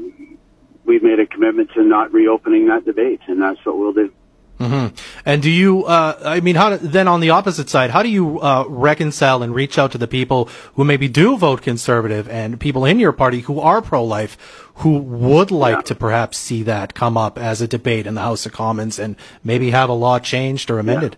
we've 0.85 1.03
made 1.03 1.19
a 1.19 1.25
commitment 1.25 1.71
to 1.75 1.83
not 1.83 2.13
reopening 2.13 2.67
that 2.67 2.85
debate, 2.85 3.21
and 3.27 3.41
that's 3.41 3.63
what 3.65 3.77
we'll 3.77 3.93
do. 3.93 4.11
Mm-hmm. 4.59 4.95
And 5.25 5.41
do 5.41 5.49
you, 5.49 5.83
uh, 5.83 6.17
I 6.23 6.39
mean, 6.39 6.55
how, 6.55 6.77
then 6.77 7.07
on 7.07 7.19
the 7.19 7.31
opposite 7.31 7.69
side, 7.69 7.89
how 7.89 8.01
do 8.03 8.09
you, 8.09 8.39
uh, 8.39 8.63
reconcile 8.67 9.43
and 9.43 9.53
reach 9.53 9.77
out 9.77 9.91
to 9.91 9.97
the 9.97 10.07
people 10.07 10.45
who 10.75 10.85
maybe 10.85 11.09
do 11.09 11.37
vote 11.37 11.61
conservative 11.61 12.29
and 12.29 12.59
people 12.59 12.85
in 12.85 12.99
your 12.99 13.11
party 13.11 13.41
who 13.41 13.59
are 13.59 13.81
pro-life, 13.81 14.37
who 14.75 14.97
would 14.97 15.51
like 15.51 15.77
yeah. 15.77 15.81
to 15.81 15.95
perhaps 15.95 16.37
see 16.37 16.63
that 16.63 16.93
come 16.93 17.17
up 17.17 17.37
as 17.37 17.61
a 17.61 17.67
debate 17.67 18.07
in 18.07 18.13
the 18.13 18.21
House 18.21 18.45
of 18.45 18.53
Commons 18.53 18.97
and 18.97 19.17
maybe 19.43 19.71
have 19.71 19.89
a 19.89 19.93
law 19.93 20.19
changed 20.19 20.71
or 20.71 20.79
amended? 20.79 21.17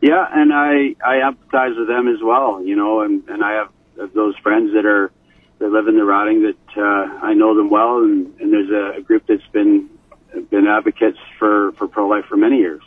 Yeah, 0.00 0.10
yeah 0.10 0.26
and 0.32 0.52
I, 0.52 0.96
I 1.06 1.30
empathize 1.30 1.78
with 1.78 1.86
them 1.86 2.08
as 2.08 2.20
well, 2.22 2.60
you 2.64 2.74
know, 2.74 3.02
and, 3.02 3.28
and 3.28 3.44
I 3.44 3.52
have 3.52 4.14
those 4.14 4.36
friends 4.38 4.72
that 4.74 4.84
are, 4.84 5.12
that 5.60 5.68
live 5.68 5.86
in 5.86 5.96
the 5.96 6.04
riding 6.04 6.42
that, 6.42 6.76
uh, 6.76 7.24
I 7.24 7.34
know 7.34 7.54
them 7.54 7.70
well 7.70 7.98
and, 7.98 8.34
and 8.40 8.52
there's 8.52 8.70
a, 8.70 8.98
a 8.98 9.00
group 9.00 9.24
that's 9.28 9.46
been 9.52 9.90
been 10.50 10.66
advocates 10.66 11.18
for, 11.38 11.72
for 11.72 11.88
pro-life 11.88 12.24
for 12.26 12.36
many 12.36 12.58
years. 12.58 12.82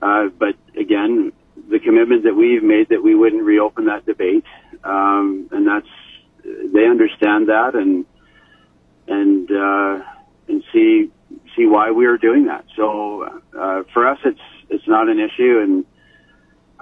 Uh, 0.00 0.26
but 0.38 0.54
again, 0.76 1.32
the 1.70 1.78
commitment 1.78 2.24
that 2.24 2.34
we've 2.34 2.62
made 2.62 2.88
that 2.88 3.02
we 3.02 3.14
wouldn't 3.14 3.42
reopen 3.42 3.86
that 3.86 4.04
debate, 4.04 4.44
um, 4.84 5.48
and 5.52 5.66
that's 5.66 5.86
they 6.44 6.86
understand 6.86 7.48
that 7.48 7.74
and 7.74 8.04
and 9.06 9.50
uh, 9.50 10.04
and 10.48 10.64
see 10.72 11.10
see 11.54 11.66
why 11.66 11.90
we 11.90 12.06
are 12.06 12.18
doing 12.18 12.46
that. 12.46 12.64
So 12.76 13.40
uh, 13.56 13.82
for 13.92 14.08
us, 14.08 14.18
it's 14.24 14.40
it's 14.70 14.88
not 14.88 15.08
an 15.08 15.20
issue, 15.20 15.60
and 15.60 15.84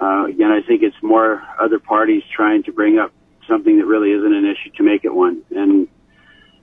uh, 0.01 0.25
again, 0.25 0.51
I 0.51 0.61
think 0.65 0.81
it's 0.81 0.95
more 1.03 1.43
other 1.59 1.79
parties 1.79 2.23
trying 2.35 2.63
to 2.63 2.71
bring 2.71 2.97
up 2.97 3.11
something 3.47 3.77
that 3.77 3.85
really 3.85 4.11
isn't 4.11 4.33
an 4.33 4.45
issue 4.45 4.71
to 4.77 4.83
make 4.83 5.05
it 5.05 5.13
one, 5.13 5.43
and 5.51 5.87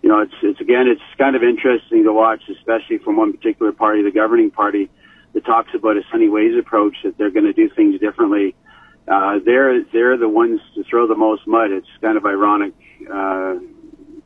you 0.02 0.08
know, 0.08 0.20
it's, 0.20 0.34
it's 0.42 0.60
again, 0.60 0.86
it's 0.86 1.02
kind 1.16 1.34
of 1.34 1.42
interesting 1.42 2.04
to 2.04 2.12
watch, 2.12 2.42
especially 2.48 2.98
from 2.98 3.16
one 3.16 3.32
particular 3.32 3.72
party, 3.72 4.02
the 4.02 4.12
governing 4.12 4.50
party, 4.50 4.90
that 5.34 5.44
talks 5.44 5.70
about 5.74 5.96
a 5.96 6.02
sunny 6.10 6.28
ways 6.28 6.52
approach 6.58 6.96
that 7.04 7.18
they're 7.18 7.30
going 7.30 7.44
to 7.44 7.52
do 7.52 7.68
things 7.74 8.00
differently. 8.00 8.54
Uh, 9.06 9.38
they're 9.44 9.82
they're 9.92 10.16
the 10.16 10.28
ones 10.28 10.60
to 10.74 10.84
throw 10.84 11.06
the 11.06 11.16
most 11.16 11.46
mud. 11.46 11.70
It's 11.70 11.88
kind 12.00 12.16
of 12.16 12.26
ironic 12.26 12.74
uh, 13.06 13.54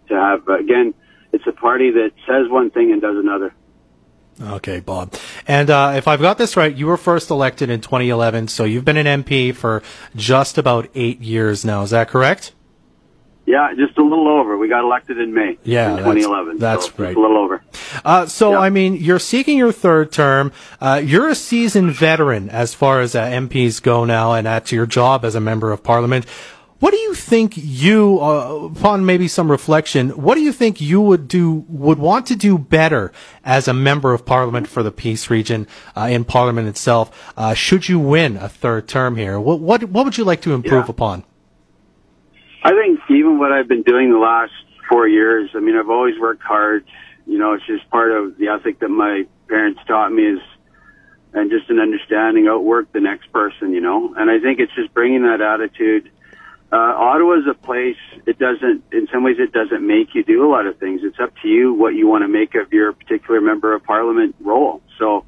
to 0.09 0.14
have. 0.14 0.45
But 0.45 0.61
again, 0.61 0.95
it's 1.33 1.47
a 1.47 1.52
party 1.52 1.91
that 1.93 2.11
says 2.26 2.50
one 2.50 2.71
thing 2.71 2.93
and 2.93 3.00
does 3.00 3.17
another. 3.17 3.55
Okay, 4.41 4.81
Bob. 4.81 5.14
And 5.47 5.71
uh, 5.71 5.93
if 5.97 6.09
I've 6.09 6.21
got 6.21 6.38
this 6.38 6.57
right, 6.57 6.75
you 6.75 6.87
were 6.87 6.97
first 6.97 7.31
elected 7.31 7.71
in 7.71 7.81
2011, 7.81 8.49
so 8.49 8.64
you've 8.64 8.85
been 8.85 8.97
an 8.97 9.23
MP 9.23 9.55
for 9.55 9.83
just 10.17 10.59
about 10.59 10.88
eight 10.95 11.21
years 11.21 11.64
now. 11.64 11.83
Is 11.83 11.91
that 11.91 12.09
correct? 12.09 12.52
Yeah, 13.52 13.75
just 13.76 13.99
a 13.99 14.02
little 14.02 14.28
over. 14.28 14.56
We 14.56 14.66
got 14.66 14.82
elected 14.82 15.18
in 15.18 15.35
May. 15.35 15.59
Yeah, 15.62 15.90
in 15.90 15.97
2011. 15.99 16.56
That's, 16.56 16.87
that's 16.87 16.97
so 16.97 17.02
right. 17.04 17.14
a 17.14 17.21
little 17.21 17.37
over. 17.37 17.62
Uh, 18.02 18.25
so, 18.25 18.54
I 18.54 18.71
mean, 18.71 18.94
you're 18.94 19.18
seeking 19.18 19.59
your 19.59 19.73
third 19.73 20.11
term. 20.11 20.52
Uh, 20.80 21.02
you're 21.04 21.28
a 21.28 21.35
seasoned 21.35 21.92
veteran 21.92 22.49
as 22.49 22.73
far 22.73 23.02
as 23.02 23.14
uh, 23.14 23.23
MPs 23.26 23.82
go 23.82 24.06
now, 24.06 24.32
and 24.32 24.47
that's 24.47 24.73
your 24.73 24.87
job 24.87 25.23
as 25.23 25.35
a 25.35 25.40
member 25.40 25.71
of 25.71 25.85
Parliament. 25.85 26.25
What 26.78 26.92
do 26.92 26.97
you 26.97 27.14
think 27.14 27.52
you, 27.59 28.21
uh, 28.23 28.71
upon 28.75 29.04
maybe 29.04 29.28
some 29.28 29.50
reflection, 29.50 30.09
what 30.11 30.37
do 30.37 30.40
you 30.40 30.50
think 30.50 30.80
you 30.80 31.02
would 31.02 31.28
do, 31.28 31.66
would 31.68 31.99
want 31.99 32.25
to 32.28 32.37
do 32.37 32.56
better 32.56 33.12
as 33.44 33.68
a 33.68 33.75
member 33.75 34.14
of 34.14 34.25
Parliament 34.25 34.66
for 34.66 34.82
the 34.82 34.90
Peace 34.90 35.28
Region 35.28 35.66
uh, 35.94 36.09
in 36.11 36.25
Parliament 36.25 36.68
itself? 36.68 37.32
Uh, 37.37 37.52
should 37.52 37.87
you 37.87 37.99
win 37.99 38.38
a 38.38 38.49
third 38.49 38.88
term 38.88 39.16
here, 39.16 39.38
what 39.38 39.61
what 39.61 39.85
what 39.90 40.06
would 40.06 40.16
you 40.16 40.25
like 40.25 40.40
to 40.40 40.54
improve 40.54 40.87
yeah. 40.87 40.90
upon? 40.90 41.25
I 42.64 42.71
think 42.71 43.00
even 43.11 43.38
what 43.38 43.52
I've 43.52 43.66
been 43.66 43.83
doing 43.83 44.12
the 44.12 44.19
last 44.19 44.52
four 44.88 45.09
years, 45.09 45.50
I 45.54 45.61
mean, 45.61 45.76
I've 45.76 45.90
always 45.90 46.19
worked 46.19 46.42
hard. 46.42 46.85
You 47.26 47.38
know, 47.38 47.54
it's 47.54 47.66
just 47.66 47.88
part 47.90 48.12
of 48.12 48.37
the 48.38 48.49
ethic 48.49 48.78
that 48.81 48.88
my 48.88 49.26
parents 49.49 49.81
taught 49.87 50.12
me 50.12 50.23
is, 50.23 50.40
and 51.33 51.50
just 51.50 51.71
an 51.71 51.81
understanding, 51.81 52.47
outwork 52.47 52.92
the 52.92 53.00
next 53.00 53.33
person, 53.33 53.73
you 53.73 53.81
know? 53.81 54.14
And 54.16 54.31
I 54.31 54.38
think 54.38 54.61
it's 54.61 54.75
just 54.75 54.95
bringing 54.95 55.23
that 55.23 55.40
attitude. 55.40 56.11
Uh, 56.71 57.19
is 57.38 57.47
a 57.50 57.54
place, 57.54 57.97
it 58.26 58.38
doesn't, 58.38 58.83
in 58.92 59.09
some 59.12 59.25
ways, 59.25 59.37
it 59.38 59.52
doesn't 59.52 59.87
make 59.87 60.14
you 60.14 60.23
do 60.23 60.47
a 60.47 60.50
lot 60.50 60.66
of 60.66 60.78
things. 60.78 61.00
It's 61.02 61.19
up 61.21 61.33
to 61.42 61.49
you 61.49 61.73
what 61.75 61.95
you 61.95 62.07
want 62.07 62.23
to 62.23 62.28
make 62.28 62.54
of 62.54 62.73
your 62.73 62.92
particular 62.92 63.40
member 63.40 63.75
of 63.75 63.83
parliament 63.85 64.35
role. 64.40 64.83
So, 64.99 65.25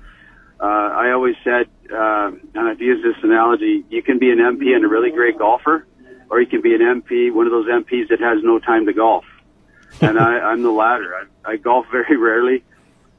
uh, 0.61 0.64
I 0.64 1.12
always 1.12 1.37
said, 1.43 1.69
uh, 1.91 2.31
and 2.55 2.69
I've 2.69 2.81
used 2.81 3.05
this 3.05 3.23
analogy, 3.23 3.85
you 3.91 4.03
can 4.03 4.19
be 4.19 4.31
an 4.31 4.38
MP 4.38 4.75
and 4.75 4.85
a 4.85 4.88
really 4.88 5.11
great 5.11 5.38
golfer, 5.38 5.87
or 6.35 6.41
you 6.41 6.49
can 6.49 6.61
be 6.62 6.75
an 6.75 6.81
MP, 6.81 7.33
one 7.33 7.47
of 7.47 7.53
those 7.53 7.69
MPs 7.69 8.09
that 8.09 8.19
has 8.19 8.43
no 8.43 8.59
time 8.59 8.87
to 8.87 8.93
golf. 8.93 9.25
and 10.00 10.19
I, 10.19 10.41
I'm 10.41 10.64
the 10.64 10.71
latter. 10.73 11.14
I, 11.14 11.53
I 11.53 11.57
golf 11.59 11.87
very 11.93 12.17
rarely. 12.29 12.64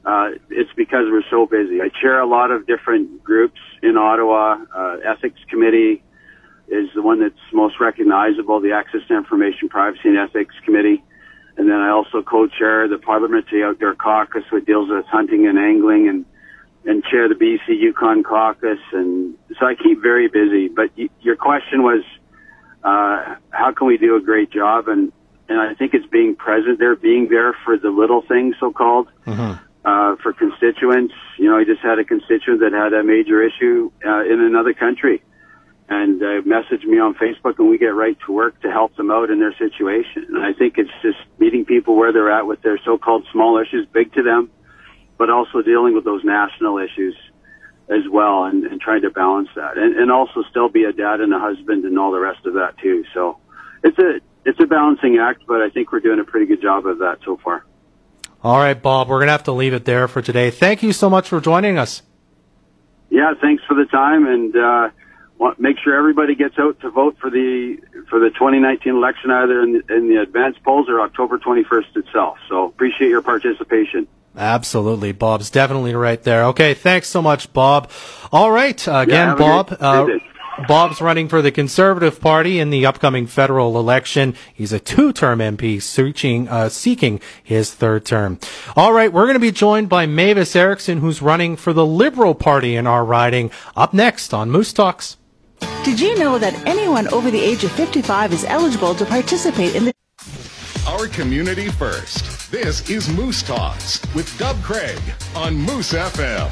Uh, 0.04 0.32
it's 0.50 0.70
because 0.76 1.06
we're 1.10 1.24
so 1.30 1.46
busy. 1.46 1.80
I 1.80 1.88
chair 1.88 2.20
a 2.20 2.26
lot 2.26 2.50
of 2.50 2.66
different 2.66 3.24
groups 3.24 3.58
in 3.82 3.96
Ottawa. 3.96 4.58
Uh, 4.74 4.96
Ethics 5.02 5.40
Committee 5.48 6.02
is 6.68 6.90
the 6.94 7.00
one 7.00 7.20
that's 7.20 7.34
most 7.54 7.80
recognizable, 7.80 8.60
the 8.60 8.72
Access 8.72 9.00
to 9.08 9.16
Information 9.16 9.70
Privacy 9.70 10.10
and 10.10 10.18
Ethics 10.18 10.54
Committee. 10.66 11.02
And 11.56 11.70
then 11.70 11.78
I 11.78 11.88
also 11.88 12.20
co-chair 12.22 12.86
the 12.86 12.98
Parliamentary 12.98 13.64
Outdoor 13.64 13.94
Caucus, 13.94 14.44
which 14.52 14.66
deals 14.66 14.90
with 14.90 15.06
hunting 15.06 15.46
and 15.46 15.58
angling, 15.58 16.06
and 16.06 16.26
and 16.84 17.02
chair 17.02 17.28
the 17.30 17.34
BC 17.34 17.80
Yukon 17.80 18.22
Caucus. 18.22 18.78
And 18.92 19.36
so 19.58 19.64
I 19.64 19.74
keep 19.74 20.02
very 20.02 20.28
busy. 20.28 20.68
But 20.68 20.90
y- 20.98 21.08
your 21.22 21.34
question 21.34 21.82
was, 21.82 22.04
uh, 22.82 23.36
how 23.50 23.72
can 23.76 23.86
we 23.86 23.98
do 23.98 24.16
a 24.16 24.20
great 24.20 24.50
job? 24.50 24.88
And 24.88 25.12
and 25.48 25.60
I 25.60 25.74
think 25.74 25.94
it's 25.94 26.06
being 26.06 26.34
present 26.34 26.78
there, 26.78 26.96
being 26.96 27.28
there 27.28 27.56
for 27.64 27.78
the 27.78 27.90
little 27.90 28.22
things, 28.22 28.56
so 28.58 28.72
called, 28.72 29.08
mm-hmm. 29.24 29.62
uh, 29.84 30.16
for 30.16 30.32
constituents. 30.32 31.14
You 31.38 31.50
know, 31.50 31.56
I 31.56 31.64
just 31.64 31.80
had 31.82 31.98
a 31.98 32.04
constituent 32.04 32.60
that 32.60 32.72
had 32.72 32.92
a 32.92 33.04
major 33.04 33.42
issue 33.42 33.90
uh, 34.04 34.24
in 34.24 34.40
another 34.40 34.74
country, 34.74 35.22
and 35.88 36.20
uh, 36.20 36.42
messaged 36.42 36.84
me 36.84 36.98
on 36.98 37.14
Facebook, 37.14 37.58
and 37.58 37.68
we 37.70 37.78
get 37.78 37.94
right 37.94 38.18
to 38.26 38.32
work 38.32 38.60
to 38.62 38.70
help 38.70 38.96
them 38.96 39.10
out 39.10 39.30
in 39.30 39.38
their 39.38 39.54
situation. 39.56 40.26
And 40.28 40.44
I 40.44 40.52
think 40.52 40.78
it's 40.78 40.90
just 41.02 41.18
meeting 41.38 41.64
people 41.64 41.94
where 41.94 42.12
they're 42.12 42.32
at 42.32 42.46
with 42.46 42.62
their 42.62 42.78
so-called 42.84 43.26
small 43.32 43.58
issues, 43.58 43.86
big 43.92 44.12
to 44.14 44.22
them, 44.22 44.50
but 45.16 45.30
also 45.30 45.62
dealing 45.62 45.94
with 45.94 46.04
those 46.04 46.24
national 46.24 46.78
issues 46.78 47.16
as 47.88 48.02
well 48.10 48.44
and, 48.44 48.64
and 48.64 48.80
trying 48.80 49.02
to 49.02 49.10
balance 49.10 49.48
that 49.54 49.78
and, 49.78 49.96
and 49.96 50.10
also 50.10 50.42
still 50.50 50.68
be 50.68 50.84
a 50.84 50.92
dad 50.92 51.20
and 51.20 51.32
a 51.32 51.38
husband 51.38 51.84
and 51.84 51.98
all 51.98 52.10
the 52.10 52.18
rest 52.18 52.44
of 52.46 52.54
that 52.54 52.76
too. 52.78 53.04
So 53.14 53.38
it's 53.84 53.98
a, 53.98 54.20
it's 54.44 54.58
a 54.60 54.66
balancing 54.66 55.18
act, 55.18 55.42
but 55.46 55.62
I 55.62 55.70
think 55.70 55.92
we're 55.92 56.00
doing 56.00 56.18
a 56.18 56.24
pretty 56.24 56.46
good 56.46 56.60
job 56.60 56.86
of 56.86 56.98
that 56.98 57.18
so 57.24 57.36
far. 57.36 57.64
All 58.42 58.58
right, 58.58 58.80
Bob, 58.80 59.08
we're 59.08 59.18
going 59.18 59.28
to 59.28 59.32
have 59.32 59.44
to 59.44 59.52
leave 59.52 59.72
it 59.72 59.84
there 59.84 60.08
for 60.08 60.22
today. 60.22 60.50
Thank 60.50 60.82
you 60.82 60.92
so 60.92 61.08
much 61.08 61.28
for 61.28 61.40
joining 61.40 61.78
us. 61.78 62.02
Yeah, 63.08 63.34
thanks 63.40 63.62
for 63.64 63.74
the 63.74 63.86
time 63.86 64.26
and, 64.26 64.56
uh, 64.56 64.90
make 65.58 65.78
sure 65.78 65.96
everybody 65.96 66.34
gets 66.34 66.58
out 66.58 66.80
to 66.80 66.90
vote 66.90 67.16
for 67.20 67.30
the 67.30 67.76
for 68.08 68.18
the 68.18 68.30
2019 68.30 68.94
election 68.94 69.30
either 69.30 69.62
in 69.62 69.72
the, 69.74 69.94
in 69.94 70.08
the 70.08 70.20
advanced 70.22 70.62
polls 70.62 70.88
or 70.88 71.00
October 71.00 71.38
21st 71.38 71.96
itself. 71.96 72.38
So 72.48 72.64
appreciate 72.64 73.08
your 73.08 73.22
participation. 73.22 74.08
Absolutely. 74.36 75.12
Bob's 75.12 75.50
definitely 75.50 75.94
right 75.94 76.22
there. 76.22 76.44
Okay. 76.46 76.74
Thanks 76.74 77.08
so 77.08 77.22
much, 77.22 77.52
Bob. 77.52 77.90
All 78.32 78.50
right. 78.50 78.86
Uh, 78.86 78.98
again, 78.98 79.28
yeah, 79.28 79.34
Bob. 79.34 79.68
Great, 79.68 79.80
uh, 79.82 80.06
Bob's 80.66 81.00
running 81.00 81.28
for 81.28 81.42
the 81.42 81.52
Conservative 81.52 82.20
Party 82.20 82.58
in 82.58 82.70
the 82.70 82.86
upcoming 82.86 83.26
federal 83.26 83.78
election. 83.78 84.34
He's 84.54 84.72
a 84.72 84.80
two-term 84.80 85.40
MP 85.40 85.82
searching, 85.82 86.48
uh, 86.48 86.70
seeking 86.70 87.20
his 87.42 87.74
third 87.74 88.06
term. 88.06 88.38
All 88.74 88.92
right, 88.92 89.12
we're 89.12 89.24
going 89.24 89.34
to 89.34 89.40
be 89.40 89.52
joined 89.52 89.88
by 89.88 90.06
Mavis 90.06 90.56
Erickson, 90.56 91.00
who's 91.00 91.20
running 91.20 91.56
for 91.56 91.72
the 91.72 91.86
Liberal 91.86 92.34
Party 92.34 92.74
in 92.74 92.86
our 92.86 93.04
riding. 93.04 93.50
Up 93.76 93.92
next 93.92 94.32
on 94.32 94.50
Moose 94.50 94.72
Talks. 94.72 95.18
Did 95.84 96.00
you 96.00 96.18
know 96.18 96.38
that 96.38 96.54
anyone 96.66 97.06
over 97.08 97.30
the 97.30 97.40
age 97.40 97.64
of 97.64 97.72
55 97.72 98.32
is 98.32 98.44
eligible 98.44 98.94
to 98.94 99.04
participate 99.04 99.74
in 99.74 99.84
the 99.84 99.92
our 100.86 101.08
community 101.08 101.68
first. 101.68 102.50
This 102.50 102.88
is 102.88 103.08
Moose 103.08 103.42
Talks 103.42 104.00
with 104.14 104.38
Dub 104.38 104.62
Craig 104.62 105.00
on 105.34 105.56
Moose 105.56 105.92
FM. 105.92 106.50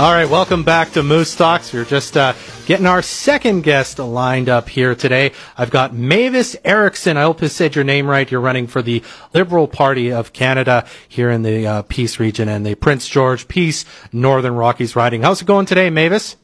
All 0.00 0.12
right, 0.12 0.28
welcome 0.30 0.62
back 0.62 0.92
to 0.92 1.02
Moose 1.02 1.36
Talks. 1.36 1.74
We're 1.74 1.84
just 1.84 2.16
uh, 2.16 2.32
getting 2.70 2.86
our 2.86 3.02
second 3.02 3.62
guest 3.62 3.98
lined 3.98 4.48
up 4.48 4.68
here 4.68 4.94
today. 4.94 5.32
I've 5.58 5.72
got 5.72 5.92
Mavis 5.92 6.54
Erickson. 6.64 7.16
I 7.16 7.22
hope 7.22 7.42
I 7.42 7.48
said 7.48 7.74
your 7.74 7.82
name 7.82 8.06
right. 8.06 8.30
You're 8.30 8.40
running 8.40 8.68
for 8.68 8.80
the 8.80 9.02
Liberal 9.34 9.66
Party 9.66 10.12
of 10.12 10.32
Canada 10.32 10.86
here 11.08 11.32
in 11.32 11.42
the 11.42 11.66
uh, 11.66 11.82
Peace 11.82 12.20
region 12.20 12.48
and 12.48 12.64
the 12.64 12.76
Prince 12.76 13.08
George 13.08 13.48
Peace 13.48 13.84
Northern 14.12 14.54
Rockies 14.54 14.94
riding. 14.94 15.22
How's 15.22 15.42
it 15.42 15.46
going 15.46 15.66
today, 15.66 15.90
Mavis? 15.90 16.36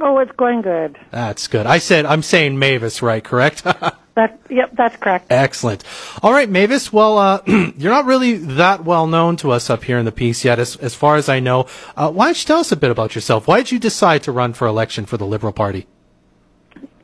Oh, 0.00 0.18
it's 0.18 0.32
going 0.32 0.62
good. 0.62 0.98
That's 1.12 1.46
good. 1.46 1.64
I 1.64 1.78
said 1.78 2.06
I'm 2.06 2.24
saying 2.24 2.58
Mavis, 2.58 3.00
right? 3.00 3.22
Correct. 3.22 3.62
That, 4.18 4.36
yep, 4.50 4.70
that's 4.74 4.96
correct. 4.96 5.26
Excellent. 5.30 5.84
All 6.24 6.32
right, 6.32 6.50
Mavis. 6.50 6.92
Well, 6.92 7.18
uh, 7.18 7.40
you're 7.46 7.92
not 7.92 8.04
really 8.04 8.34
that 8.34 8.84
well 8.84 9.06
known 9.06 9.36
to 9.36 9.52
us 9.52 9.70
up 9.70 9.84
here 9.84 9.96
in 9.96 10.04
the 10.04 10.10
Peace 10.10 10.44
yet, 10.44 10.58
as, 10.58 10.74
as 10.74 10.92
far 10.92 11.14
as 11.14 11.28
I 11.28 11.38
know. 11.38 11.66
Uh, 11.96 12.10
why 12.10 12.24
don't 12.24 12.42
you 12.42 12.44
tell 12.44 12.58
us 12.58 12.72
a 12.72 12.76
bit 12.76 12.90
about 12.90 13.14
yourself? 13.14 13.46
Why 13.46 13.58
did 13.58 13.70
you 13.70 13.78
decide 13.78 14.24
to 14.24 14.32
run 14.32 14.54
for 14.54 14.66
election 14.66 15.06
for 15.06 15.18
the 15.18 15.24
Liberal 15.24 15.52
Party? 15.52 15.86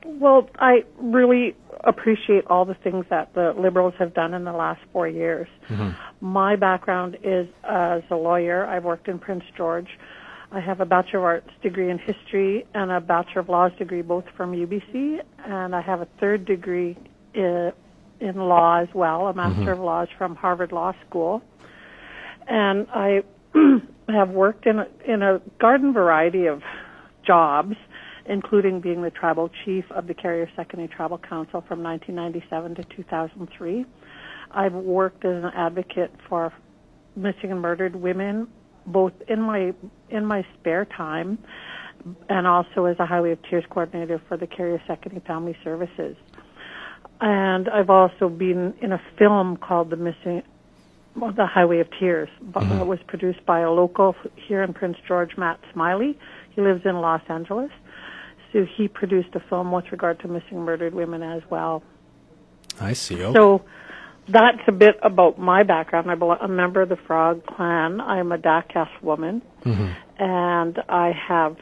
Well, 0.04 0.50
I 0.58 0.86
really 0.98 1.54
appreciate 1.84 2.48
all 2.48 2.64
the 2.64 2.74
things 2.74 3.04
that 3.10 3.32
the 3.34 3.54
Liberals 3.56 3.94
have 4.00 4.12
done 4.12 4.34
in 4.34 4.42
the 4.42 4.52
last 4.52 4.80
four 4.92 5.06
years. 5.06 5.46
Mm-hmm. 5.68 5.90
My 6.20 6.56
background 6.56 7.18
is 7.22 7.46
as 7.62 8.02
a 8.10 8.16
lawyer. 8.16 8.66
I've 8.66 8.82
worked 8.82 9.06
in 9.06 9.20
Prince 9.20 9.44
George. 9.56 10.00
I 10.54 10.60
have 10.60 10.78
a 10.78 10.86
Bachelor 10.86 11.18
of 11.18 11.24
Arts 11.24 11.50
degree 11.64 11.90
in 11.90 11.98
History 11.98 12.64
and 12.74 12.92
a 12.92 13.00
Bachelor 13.00 13.40
of 13.40 13.48
Laws 13.48 13.72
degree 13.76 14.02
both 14.02 14.24
from 14.36 14.52
UBC, 14.52 15.18
and 15.44 15.74
I 15.74 15.80
have 15.80 16.00
a 16.00 16.06
third 16.20 16.44
degree 16.44 16.96
in, 17.34 17.72
in 18.20 18.36
law 18.36 18.80
as 18.80 18.86
well, 18.94 19.26
a 19.26 19.34
Master 19.34 19.62
mm-hmm. 19.62 19.68
of 19.70 19.80
Laws 19.80 20.06
from 20.16 20.36
Harvard 20.36 20.70
Law 20.70 20.92
School. 21.08 21.42
And 22.46 22.86
I 22.94 23.24
have 24.08 24.30
worked 24.30 24.66
in 24.66 24.78
a, 24.78 24.86
in 25.12 25.22
a 25.22 25.42
garden 25.60 25.92
variety 25.92 26.46
of 26.46 26.62
jobs, 27.26 27.74
including 28.26 28.80
being 28.80 29.02
the 29.02 29.10
tribal 29.10 29.50
chief 29.64 29.84
of 29.90 30.06
the 30.06 30.14
Carrier 30.14 30.48
Sekani 30.56 30.88
Tribal 30.88 31.18
Council 31.18 31.64
from 31.66 31.82
1997 31.82 32.76
to 32.76 32.84
2003. 32.96 33.84
I've 34.52 34.72
worked 34.72 35.24
as 35.24 35.42
an 35.42 35.50
advocate 35.52 36.12
for 36.28 36.52
missing 37.16 37.50
and 37.50 37.60
murdered 37.60 37.96
women 37.96 38.46
both 38.86 39.12
in 39.28 39.40
my 39.40 39.72
in 40.10 40.24
my 40.24 40.46
spare 40.58 40.84
time 40.84 41.38
and 42.28 42.46
also 42.46 42.84
as 42.84 42.98
a 42.98 43.06
Highway 43.06 43.32
of 43.32 43.38
Tears 43.48 43.64
coordinator 43.70 44.20
for 44.28 44.36
the 44.36 44.46
Carrier 44.46 44.82
Sekani 44.88 45.24
Family 45.26 45.56
Services. 45.64 46.16
And 47.20 47.68
I've 47.68 47.90
also 47.90 48.28
been 48.28 48.74
in 48.82 48.92
a 48.92 49.00
film 49.18 49.56
called 49.56 49.90
The 49.90 49.96
Missing 49.96 50.42
well, 51.16 51.32
The 51.32 51.46
Highway 51.46 51.80
of 51.80 51.88
Tears. 51.98 52.28
Mm-hmm. 52.42 52.80
It 52.80 52.86
was 52.86 52.98
produced 53.06 53.44
by 53.46 53.60
a 53.60 53.70
local 53.70 54.16
here 54.34 54.62
in 54.62 54.74
Prince 54.74 54.96
George, 55.06 55.36
Matt 55.36 55.60
Smiley. 55.72 56.18
He 56.50 56.60
lives 56.60 56.82
in 56.84 56.96
Los 56.96 57.22
Angeles. 57.28 57.70
So 58.52 58.66
he 58.76 58.88
produced 58.88 59.34
a 59.34 59.40
film 59.48 59.72
with 59.72 59.90
regard 59.90 60.20
to 60.20 60.28
missing 60.28 60.60
murdered 60.60 60.94
women 60.94 61.22
as 61.22 61.42
well. 61.50 61.82
I 62.80 62.92
see. 62.92 63.22
Okay. 63.22 63.34
So 63.34 63.64
that's 64.28 64.62
a 64.66 64.72
bit 64.72 64.96
about 65.02 65.38
my 65.38 65.62
background. 65.62 66.10
I'm 66.10 66.22
a 66.22 66.48
member 66.48 66.82
of 66.82 66.88
the 66.88 66.96
Frog 66.96 67.44
Clan. 67.46 68.00
I'm 68.00 68.32
a 68.32 68.38
Dakelh 68.38 68.88
woman, 69.02 69.42
mm-hmm. 69.64 70.22
and 70.22 70.78
I 70.88 71.12
have 71.28 71.56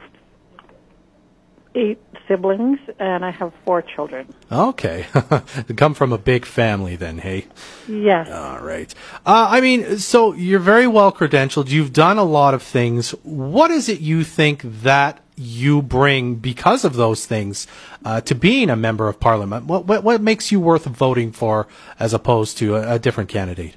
eight 1.75 1.99
siblings, 2.27 2.79
and 2.99 3.25
I 3.25 3.31
have 3.31 3.53
four 3.65 3.81
children. 3.81 4.33
Okay, 4.51 5.05
come 5.75 5.93
from 5.93 6.13
a 6.13 6.17
big 6.17 6.45
family, 6.45 6.95
then, 6.95 7.17
hey? 7.17 7.47
Yes. 7.87 8.29
All 8.29 8.59
right. 8.59 8.93
Uh, 9.25 9.47
I 9.49 9.61
mean, 9.61 9.97
so 9.99 10.33
you're 10.33 10.59
very 10.59 10.87
well 10.87 11.11
credentialed. 11.11 11.69
You've 11.69 11.93
done 11.93 12.17
a 12.17 12.23
lot 12.23 12.53
of 12.53 12.63
things. 12.63 13.11
What 13.23 13.71
is 13.71 13.89
it 13.89 13.99
you 13.99 14.23
think 14.23 14.61
that 14.63 15.19
you 15.35 15.81
bring 15.81 16.35
because 16.35 16.85
of 16.85 16.95
those 16.95 17.25
things 17.25 17.67
uh, 18.05 18.21
to 18.21 18.35
being 18.35 18.69
a 18.69 18.75
member 18.75 19.07
of 19.07 19.19
parliament? 19.19 19.65
What, 19.65 19.85
what, 19.85 20.03
what 20.03 20.21
makes 20.21 20.51
you 20.51 20.59
worth 20.59 20.85
voting 20.85 21.31
for 21.31 21.67
as 21.99 22.13
opposed 22.13 22.57
to 22.59 22.75
a, 22.75 22.95
a 22.95 22.99
different 22.99 23.29
candidate? 23.29 23.75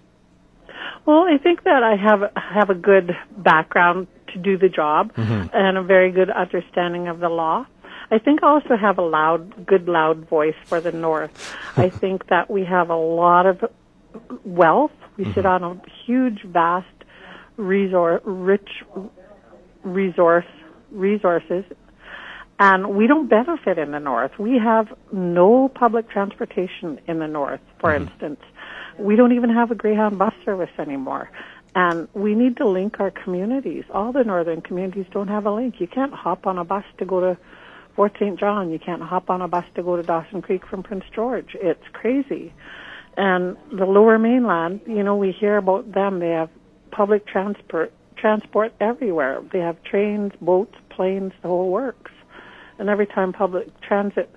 Well, 1.07 1.23
I 1.23 1.39
think 1.39 1.63
that 1.63 1.85
I 1.85 1.95
have 1.95 2.33
have 2.35 2.69
a 2.69 2.75
good 2.75 3.17
background 3.39 4.09
to 4.33 4.39
do 4.39 4.59
the 4.59 4.69
job 4.69 5.15
mm-hmm. 5.15 5.55
and 5.57 5.79
a 5.79 5.83
very 5.83 6.11
good 6.11 6.31
understanding 6.31 7.07
of 7.07 7.21
the 7.21 7.29
law. 7.29 7.65
I 8.11 8.19
think 8.19 8.43
I 8.43 8.49
also 8.49 8.77
have 8.77 8.99
a 8.99 9.03
loud, 9.03 9.67
good 9.67 9.89
loud 9.89 10.29
voice 10.29 10.55
for 10.65 10.81
the 10.81 10.93
North. 10.93 11.57
I 11.77 11.89
think 11.89 12.29
that 12.29 12.51
we 12.51 12.65
have 12.65 12.91
a 12.91 12.97
lot 12.97 13.47
of 13.47 13.65
wealth. 14.45 14.93
We 15.17 15.25
mm-hmm. 15.25 15.35
sit 15.35 15.47
on 15.47 15.63
a 15.65 15.81
huge, 16.07 16.43
vast, 16.45 16.87
resource, 17.57 18.23
rich 18.25 18.69
resource 19.83 20.47
resources, 20.91 21.65
and 22.59 22.97
we 22.97 23.07
don't 23.07 23.29
benefit 23.29 23.79
in 23.79 23.91
the 23.91 23.99
north. 23.99 24.39
We 24.39 24.59
have 24.59 24.89
no 25.13 25.69
public 25.69 26.09
transportation 26.09 27.01
in 27.07 27.19
the 27.19 27.27
north, 27.27 27.61
for 27.81 27.91
mm-hmm. 27.91 28.09
instance. 28.09 28.41
We 28.99 29.17
don't 29.17 29.33
even 29.33 29.51
have 29.51 29.71
a 29.71 29.75
Greyhound 29.75 30.19
bus 30.19 30.33
service 30.45 30.71
anymore. 30.79 31.31
And 31.75 32.09
we 32.15 32.35
need 32.35 32.57
to 32.57 32.67
link 32.67 33.01
our 33.01 33.11
communities. 33.11 33.85
All 33.93 34.11
the 34.11 34.25
northern 34.25 34.63
communities 34.63 35.05
don't 35.11 35.29
have 35.29 35.45
a 35.45 35.51
link. 35.51 35.79
You 35.79 35.87
can't 35.87 36.15
hop 36.15 36.47
on 36.47 36.57
a 36.57 36.65
bus 36.65 36.85
to 36.97 37.05
go 37.05 37.21
to 37.21 37.39
Fort 37.97 38.13
St. 38.21 38.39
John. 38.39 38.71
You 38.71 38.79
can't 38.79 39.03
hop 39.03 39.31
on 39.31 39.41
a 39.43 39.49
bus 39.49 39.65
to 39.75 39.83
go 39.83 39.97
to 39.97 40.03
Dawson 40.03 40.43
Creek 40.43 40.67
from 40.67 40.83
Prince 40.83 41.05
George. 41.15 41.55
It's 41.55 41.83
crazy. 41.93 42.53
And 43.17 43.57
the 43.73 43.87
lower 43.87 44.19
mainland, 44.19 44.83
you 44.87 45.03
know, 45.03 45.17
we 45.17 45.33
hear 45.33 45.57
about 45.57 45.93
them. 45.93 46.21
They 46.21 46.31
have 46.31 46.51
public 46.91 47.27
transport 47.27 47.93
transport 48.17 48.73
everywhere. 48.81 49.43
They 49.53 49.59
have 49.61 49.83
trains, 49.83 50.33
boats, 50.41 50.75
planes, 50.91 51.33
the 51.43 51.49
whole 51.49 51.71
works. 51.71 52.13
And 52.79 52.89
every 52.89 53.07
time 53.07 53.33
public 53.33 53.69
transit 53.81 54.31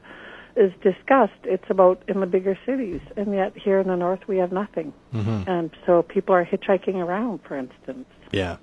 is 0.55 0.71
discussed, 0.81 1.39
it's 1.43 1.69
about 1.69 2.01
in 2.07 2.19
the 2.19 2.25
bigger 2.25 2.57
cities. 2.65 3.01
And 3.15 3.33
yet 3.33 3.53
here 3.57 3.79
in 3.79 3.87
the 3.87 3.95
north, 3.95 4.19
we 4.27 4.37
have 4.37 4.51
nothing. 4.51 4.93
Mm-hmm. 5.13 5.49
And 5.49 5.71
so 5.85 6.03
people 6.03 6.35
are 6.35 6.45
hitchhiking 6.45 6.95
around, 6.95 7.39
for 7.47 7.57
instance. 7.57 8.05
Yeah. 8.31 8.57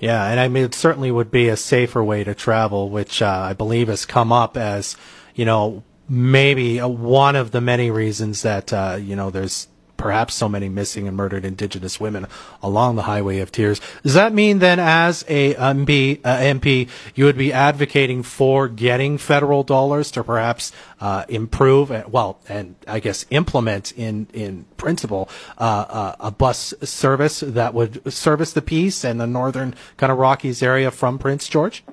Yeah, 0.00 0.24
and 0.26 0.38
I 0.38 0.48
mean, 0.48 0.64
it 0.64 0.74
certainly 0.74 1.10
would 1.10 1.30
be 1.30 1.48
a 1.48 1.56
safer 1.56 2.02
way 2.04 2.24
to 2.24 2.34
travel, 2.34 2.90
which 2.90 3.22
uh, 3.22 3.28
I 3.28 3.54
believe 3.54 3.88
has 3.88 4.04
come 4.04 4.32
up 4.32 4.56
as, 4.56 4.96
you 5.34 5.44
know, 5.44 5.82
maybe 6.08 6.78
a, 6.78 6.88
one 6.88 7.36
of 7.36 7.50
the 7.50 7.60
many 7.60 7.90
reasons 7.90 8.42
that, 8.42 8.72
uh, 8.72 8.98
you 9.00 9.16
know, 9.16 9.30
there's 9.30 9.68
perhaps 9.96 10.34
so 10.34 10.48
many 10.48 10.68
missing 10.68 11.08
and 11.08 11.16
murdered 11.16 11.44
Indigenous 11.44 11.98
women 12.00 12.26
along 12.62 12.96
the 12.96 13.02
Highway 13.02 13.38
of 13.38 13.52
Tears. 13.52 13.80
Does 14.02 14.14
that 14.14 14.32
mean 14.32 14.58
then, 14.58 14.78
as 14.78 15.24
a 15.28 15.54
MP, 15.54 16.20
uh, 16.24 16.36
MP 16.36 16.88
you 17.14 17.24
would 17.24 17.38
be 17.38 17.52
advocating 17.52 18.22
for 18.22 18.68
getting 18.68 19.18
federal 19.18 19.62
dollars 19.62 20.10
to 20.12 20.24
perhaps 20.24 20.72
uh, 21.00 21.24
improve, 21.28 21.90
and, 21.90 22.12
well, 22.12 22.38
and 22.48 22.74
I 22.86 23.00
guess 23.00 23.26
implement 23.30 23.92
in 23.92 24.28
in 24.32 24.64
principle 24.76 25.28
uh, 25.58 25.62
uh, 25.88 26.16
a 26.20 26.30
bus 26.30 26.74
service 26.82 27.40
that 27.40 27.74
would 27.74 28.12
service 28.12 28.52
the 28.52 28.62
Peace 28.62 29.04
and 29.04 29.20
the 29.20 29.26
northern 29.26 29.74
kind 29.96 30.10
of 30.12 30.18
Rockies 30.18 30.62
area 30.62 30.90
from 30.90 31.18
Prince 31.18 31.48
George? 31.48 31.84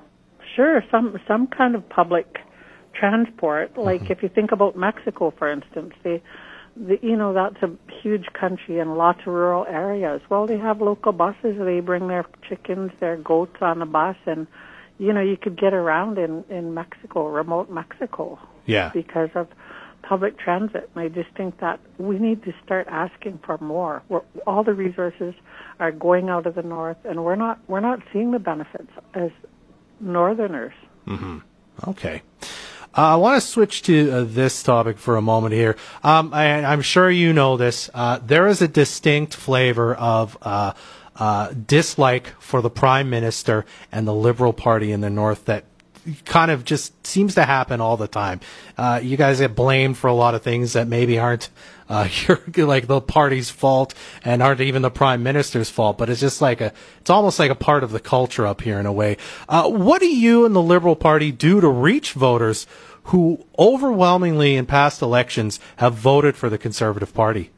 Sure, 0.56 0.82
some 0.90 1.18
some 1.26 1.46
kind 1.46 1.74
of 1.74 1.88
public 1.88 2.38
transport. 2.94 3.76
Like 3.76 4.02
mm-hmm. 4.02 4.12
if 4.12 4.22
you 4.22 4.28
think 4.28 4.52
about 4.52 4.76
Mexico, 4.76 5.32
for 5.36 5.50
instance, 5.50 5.94
they 6.02 6.22
the, 6.76 6.98
you 7.02 7.16
know 7.16 7.32
that's 7.32 7.62
a 7.62 7.70
huge 8.02 8.26
country 8.38 8.78
and 8.78 8.96
lots 8.96 9.20
of 9.20 9.32
rural 9.32 9.64
areas. 9.66 10.20
Well, 10.28 10.46
they 10.46 10.58
have 10.58 10.80
local 10.80 11.12
buses. 11.12 11.56
They 11.58 11.80
bring 11.80 12.08
their 12.08 12.24
chickens, 12.48 12.90
their 13.00 13.16
goats 13.16 13.56
on 13.60 13.78
the 13.78 13.86
bus, 13.86 14.16
and 14.26 14.46
you 14.98 15.12
know 15.12 15.20
you 15.20 15.36
could 15.36 15.58
get 15.58 15.74
around 15.74 16.18
in 16.18 16.44
in 16.50 16.74
Mexico, 16.74 17.28
remote 17.28 17.70
Mexico. 17.70 18.38
Yeah. 18.66 18.90
Because 18.94 19.28
of 19.34 19.48
public 20.02 20.38
transit, 20.38 20.90
and 20.94 21.04
I 21.04 21.08
just 21.08 21.34
think 21.36 21.60
that 21.60 21.80
we 21.98 22.18
need 22.18 22.42
to 22.44 22.52
start 22.64 22.86
asking 22.90 23.40
for 23.44 23.58
more. 23.58 24.02
We're, 24.08 24.22
all 24.46 24.64
the 24.64 24.74
resources 24.74 25.34
are 25.80 25.92
going 25.92 26.28
out 26.28 26.46
of 26.46 26.54
the 26.54 26.62
north, 26.62 26.98
and 27.04 27.24
we're 27.24 27.36
not 27.36 27.58
we're 27.68 27.80
not 27.80 28.00
seeing 28.12 28.32
the 28.32 28.38
benefits 28.38 28.90
as 29.14 29.30
northerners. 30.00 30.74
Mm-hmm. 31.06 31.38
Okay. 31.88 32.22
Uh, 32.96 33.14
I 33.14 33.16
want 33.16 33.42
to 33.42 33.46
switch 33.46 33.82
to 33.82 34.10
uh, 34.10 34.24
this 34.24 34.62
topic 34.62 34.98
for 34.98 35.16
a 35.16 35.22
moment 35.22 35.52
here. 35.52 35.76
Um, 36.04 36.32
I, 36.32 36.44
am 36.44 36.80
sure 36.80 37.10
you 37.10 37.32
know 37.32 37.56
this. 37.56 37.90
Uh, 37.92 38.20
there 38.24 38.46
is 38.46 38.62
a 38.62 38.68
distinct 38.68 39.34
flavor 39.34 39.96
of 39.96 40.38
uh, 40.42 40.74
uh, 41.16 41.52
dislike 41.66 42.28
for 42.38 42.62
the 42.62 42.70
prime 42.70 43.10
minister 43.10 43.66
and 43.90 44.06
the 44.06 44.14
Liberal 44.14 44.52
Party 44.52 44.92
in 44.92 45.00
the 45.00 45.10
North 45.10 45.46
that 45.46 45.64
kind 46.24 46.52
of 46.52 46.64
just 46.64 47.04
seems 47.04 47.34
to 47.34 47.44
happen 47.44 47.80
all 47.80 47.96
the 47.96 48.06
time. 48.06 48.38
Uh, 48.78 49.00
you 49.02 49.16
guys 49.16 49.40
get 49.40 49.56
blamed 49.56 49.98
for 49.98 50.06
a 50.06 50.14
lot 50.14 50.36
of 50.36 50.42
things 50.42 50.74
that 50.74 50.86
maybe 50.86 51.18
aren't 51.18 51.50
uh, 51.88 52.08
you're 52.26 52.66
like 52.66 52.86
the 52.86 53.00
party's 53.00 53.50
fault 53.50 53.94
and 54.24 54.42
aren't 54.42 54.60
even 54.60 54.82
the 54.82 54.90
prime 54.90 55.22
minister's 55.22 55.70
fault, 55.70 55.98
but 55.98 56.08
it's 56.08 56.20
just 56.20 56.40
like 56.40 56.60
a, 56.60 56.72
it's 57.00 57.10
almost 57.10 57.38
like 57.38 57.50
a 57.50 57.56
part 57.56 57.84
of 57.84 57.90
the 57.90 58.00
culture 58.00 58.46
up 58.46 58.60
here 58.60 58.78
in 58.78 58.86
a 58.86 58.92
way. 58.92 59.16
Uh, 59.48 59.68
what 59.68 60.00
do 60.00 60.06
you 60.06 60.44
and 60.44 60.54
the 60.54 60.62
Liberal 60.62 60.96
Party 60.96 61.32
do 61.32 61.60
to 61.60 61.68
reach 61.68 62.12
voters 62.12 62.66
who 63.04 63.44
overwhelmingly 63.58 64.56
in 64.56 64.66
past 64.66 65.02
elections 65.02 65.60
have 65.76 65.94
voted 65.94 66.36
for 66.36 66.48
the 66.48 66.58
Conservative 66.58 67.12
Party? 67.12 67.50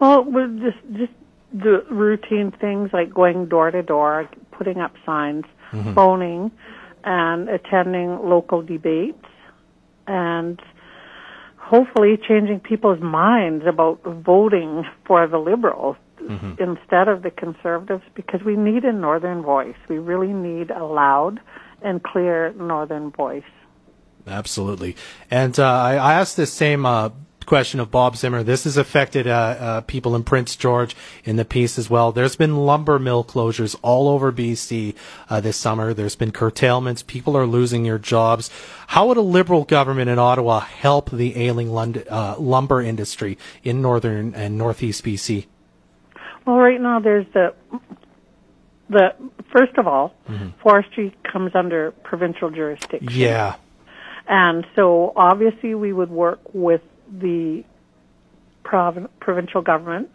Well, 0.00 0.24
we're 0.24 0.48
just, 0.48 0.78
just 0.92 1.12
the 1.52 1.84
routine 1.90 2.52
things 2.52 2.90
like 2.92 3.12
going 3.12 3.46
door 3.46 3.70
to 3.70 3.82
door, 3.82 4.28
putting 4.52 4.80
up 4.80 4.94
signs, 5.06 5.44
mm-hmm. 5.72 5.94
phoning, 5.94 6.50
and 7.04 7.48
attending 7.48 8.28
local 8.28 8.62
debates, 8.62 9.24
and 10.06 10.60
hopefully 11.68 12.16
changing 12.16 12.60
people's 12.60 13.00
minds 13.00 13.64
about 13.66 14.02
voting 14.02 14.84
for 15.06 15.26
the 15.26 15.36
Liberals 15.38 15.96
mm-hmm. 16.18 16.54
instead 16.62 17.08
of 17.08 17.22
the 17.22 17.30
Conservatives 17.30 18.02
because 18.14 18.40
we 18.42 18.56
need 18.56 18.84
a 18.84 18.92
Northern 18.92 19.42
voice. 19.42 19.76
We 19.88 19.98
really 19.98 20.32
need 20.32 20.70
a 20.70 20.84
loud 20.84 21.40
and 21.82 22.02
clear 22.02 22.54
Northern 22.54 23.10
voice. 23.10 23.42
Absolutely. 24.26 24.96
And 25.30 25.58
uh, 25.58 25.64
I, 25.64 25.94
I 25.96 26.14
asked 26.14 26.36
this 26.38 26.52
same 26.52 26.86
uh, 26.86 27.10
question 27.48 27.80
of 27.80 27.90
Bob 27.90 28.14
Zimmer. 28.14 28.42
This 28.42 28.64
has 28.64 28.76
affected 28.76 29.26
uh, 29.26 29.30
uh, 29.30 29.80
people 29.80 30.14
in 30.14 30.22
Prince 30.22 30.54
George 30.54 30.94
in 31.24 31.36
the 31.36 31.46
Peace 31.46 31.78
as 31.78 31.88
well. 31.88 32.12
There's 32.12 32.36
been 32.36 32.56
lumber 32.56 32.98
mill 32.98 33.24
closures 33.24 33.74
all 33.80 34.08
over 34.08 34.30
BC 34.30 34.94
uh, 35.30 35.40
this 35.40 35.56
summer. 35.56 35.94
There's 35.94 36.14
been 36.14 36.30
curtailments. 36.30 37.02
People 37.02 37.38
are 37.38 37.46
losing 37.46 37.84
their 37.84 37.98
jobs. 37.98 38.50
How 38.88 39.08
would 39.08 39.16
a 39.16 39.22
Liberal 39.22 39.64
government 39.64 40.10
in 40.10 40.18
Ottawa 40.18 40.60
help 40.60 41.10
the 41.10 41.36
ailing 41.36 41.70
London, 41.70 42.04
uh, 42.10 42.36
lumber 42.38 42.82
industry 42.82 43.38
in 43.64 43.80
northern 43.80 44.34
and 44.34 44.58
northeast 44.58 45.02
BC? 45.02 45.46
Well, 46.46 46.56
right 46.56 46.80
now 46.80 47.00
there's 47.00 47.26
the 47.32 47.54
the 48.90 49.08
first 49.52 49.76
of 49.78 49.86
all, 49.86 50.14
mm-hmm. 50.28 50.48
forestry 50.62 51.16
comes 51.30 51.52
under 51.54 51.92
provincial 52.04 52.50
jurisdiction. 52.50 53.08
Yeah. 53.10 53.56
And 54.26 54.66
so 54.76 55.14
obviously 55.16 55.74
we 55.74 55.94
would 55.94 56.10
work 56.10 56.40
with 56.52 56.82
the 57.10 57.64
prov- 58.64 59.10
provincial 59.20 59.62
government 59.62 60.08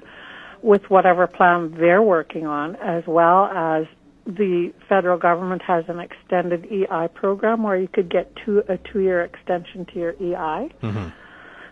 with 0.61 0.81
whatever 0.89 1.27
plan 1.27 1.75
they're 1.77 2.01
working 2.01 2.47
on, 2.47 2.75
as 2.77 3.03
well 3.05 3.45
as 3.45 3.85
the 4.25 4.73
federal 4.87 5.17
government 5.17 5.61
has 5.61 5.83
an 5.89 5.99
extended 5.99 6.65
EI 6.71 7.09
program 7.13 7.63
where 7.63 7.75
you 7.75 7.89
could 7.89 8.09
get 8.09 8.31
two, 8.45 8.63
a 8.69 8.77
two-year 8.77 9.21
extension 9.21 9.85
to 9.93 9.99
your 9.99 10.11
EI. 10.11 10.71
Mm-hmm. 10.81 11.07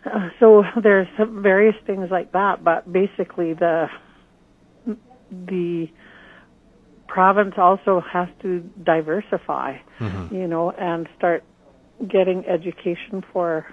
Uh, 0.04 0.30
so 0.40 0.64
there's 0.84 1.08
various 1.18 1.76
things 1.86 2.10
like 2.12 2.32
that, 2.34 2.64
but 2.64 2.92
basically 2.92 3.54
the 3.54 3.88
the 5.30 5.88
province 7.08 7.56
also 7.58 8.02
has 8.12 8.28
to 8.42 8.60
diversify, 8.84 9.78
mm-hmm. 10.00 10.36
you 10.36 10.48
know, 10.48 10.72
and 10.72 11.08
start 11.18 11.44
getting 12.08 12.46
education 12.46 13.24
for 13.32 13.66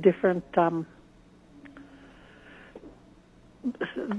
different 0.00 0.44
um, 0.56 0.86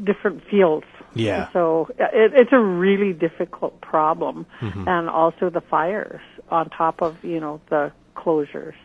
different 0.04 0.44
fields. 0.50 0.86
Yeah. 1.14 1.50
So 1.54 1.90
it, 1.98 2.34
it's 2.36 2.54
a 2.54 2.60
really 2.60 3.14
difficult 3.14 3.82
problem, 3.82 4.46
mm-hmm. 4.62 4.88
and 4.88 5.10
also 5.10 5.50
the 5.50 5.62
fires 5.62 6.22
on 6.50 6.70
top 6.70 7.02
of 7.02 7.24
you 7.24 7.40
know 7.40 7.62
the 7.70 7.92
closures. 8.16 8.76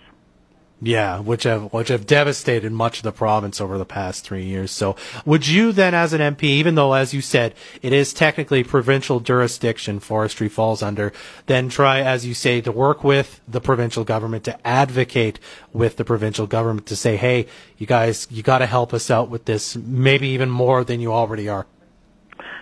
Yeah, 0.83 1.21
which 1.21 1.45
have 1.45 1.73
which 1.73 1.89
have 1.89 2.07
devastated 2.07 2.71
much 2.71 2.99
of 2.99 3.03
the 3.03 3.13
province 3.13 3.63
over 3.63 3.79
the 3.79 3.87
past 3.87 4.25
three 4.25 4.45
years. 4.45 4.71
So, 4.71 4.95
would 5.25 5.47
you 5.49 5.73
then, 5.73 5.95
as 5.95 6.13
an 6.13 6.21
MP, 6.21 6.45
even 6.45 6.75
though, 6.75 6.93
as 6.93 7.15
you 7.15 7.23
said, 7.23 7.55
it 7.81 7.95
is 7.95 8.13
technically 8.13 8.63
provincial 8.63 9.21
jurisdiction, 9.21 10.01
forestry 10.01 10.51
falls 10.51 10.83
under, 10.83 11.15
then 11.47 11.71
try, 11.71 12.01
as 12.01 12.27
you 12.27 12.35
say, 12.35 12.61
to 12.61 12.71
work 12.71 13.03
with 13.03 13.41
the 13.49 13.61
provincial 13.61 14.05
government 14.05 14.45
to 14.45 14.67
advocate 14.67 15.41
with 15.73 15.97
the 15.97 16.05
provincial 16.05 16.47
government 16.47 16.87
to 16.89 16.97
say, 16.97 17.17
hey, 17.17 17.47
you 17.79 17.87
guys, 17.87 18.27
you 18.31 18.43
got 18.43 18.59
to 18.59 18.67
help 18.67 18.93
us 18.93 19.11
out 19.11 19.31
with 19.31 19.47
this, 19.47 19.77
maybe 19.77 20.29
even 20.29 20.51
more 20.51 20.85
than 20.85 21.01
you 21.01 21.11
already 21.11 21.49
are. 21.49 21.67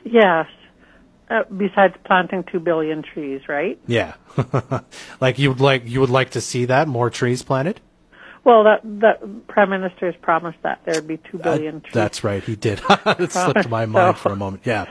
Yes. 0.05 0.47
Uh, 1.29 1.43
besides 1.57 1.95
planting 2.05 2.45
two 2.45 2.61
billion 2.61 3.03
trees, 3.03 3.41
right? 3.49 3.77
Yeah. 3.89 4.15
like 5.21 5.41
you 5.41 5.49
would 5.49 5.61
like 5.61 5.83
you 5.85 6.01
would 6.01 6.11
like 6.11 6.31
to 6.31 6.41
see 6.41 6.67
that 6.67 6.87
more 6.87 7.11
trees 7.11 7.43
planted. 7.43 7.81
Well, 8.45 8.65
that 8.65 8.81
that 9.01 9.49
prime 9.49 9.71
minister 9.71 10.07
has 10.07 10.15
promised 10.21 10.59
that 10.63 10.81
there 10.85 10.95
would 10.97 11.09
be 11.09 11.17
two 11.17 11.39
billion. 11.39 11.77
Uh, 11.77 11.89
that's 11.93 12.23
right, 12.23 12.43
he 12.43 12.57
did. 12.57 12.81
it 12.89 13.33
slipped 13.33 13.69
my 13.69 13.87
mind 13.87 14.19
for 14.19 14.33
a 14.33 14.37
moment. 14.45 14.65
Yeah. 14.67 14.87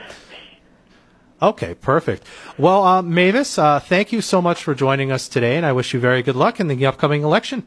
Okay, 1.40 1.74
perfect. 1.74 2.26
Well, 2.58 2.84
uh, 2.84 3.02
Mavis, 3.02 3.58
uh, 3.58 3.78
thank 3.78 4.12
you 4.12 4.20
so 4.20 4.40
much 4.40 4.62
for 4.62 4.74
joining 4.74 5.12
us 5.12 5.28
today, 5.28 5.56
and 5.56 5.66
I 5.66 5.72
wish 5.72 5.92
you 5.92 6.00
very 6.00 6.22
good 6.22 6.36
luck 6.36 6.58
in 6.58 6.68
the 6.68 6.86
upcoming 6.86 7.22
election. 7.22 7.64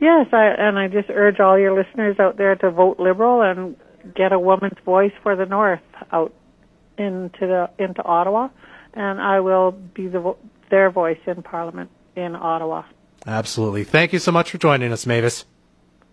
Yes, 0.00 0.26
I, 0.32 0.46
and 0.58 0.78
I 0.78 0.88
just 0.88 1.10
urge 1.10 1.40
all 1.40 1.58
your 1.58 1.74
listeners 1.74 2.18
out 2.18 2.36
there 2.36 2.54
to 2.56 2.70
vote 2.70 2.98
Liberal 2.98 3.42
and 3.42 3.76
get 4.14 4.32
a 4.32 4.38
woman's 4.38 4.78
voice 4.84 5.12
for 5.22 5.36
the 5.36 5.46
North 5.46 5.80
out 6.10 6.34
into 6.98 7.40
the 7.40 7.70
into 7.78 8.02
Ottawa, 8.02 8.48
and 8.94 9.20
I 9.20 9.40
will 9.40 9.72
be 9.72 10.08
the 10.08 10.34
their 10.70 10.90
voice 10.90 11.20
in 11.26 11.42
Parliament 11.42 11.90
in 12.16 12.34
Ottawa. 12.34 12.82
Absolutely. 13.26 13.84
Thank 13.84 14.12
you 14.12 14.18
so 14.18 14.32
much 14.32 14.50
for 14.50 14.58
joining 14.58 14.92
us, 14.92 15.06
Mavis. 15.06 15.44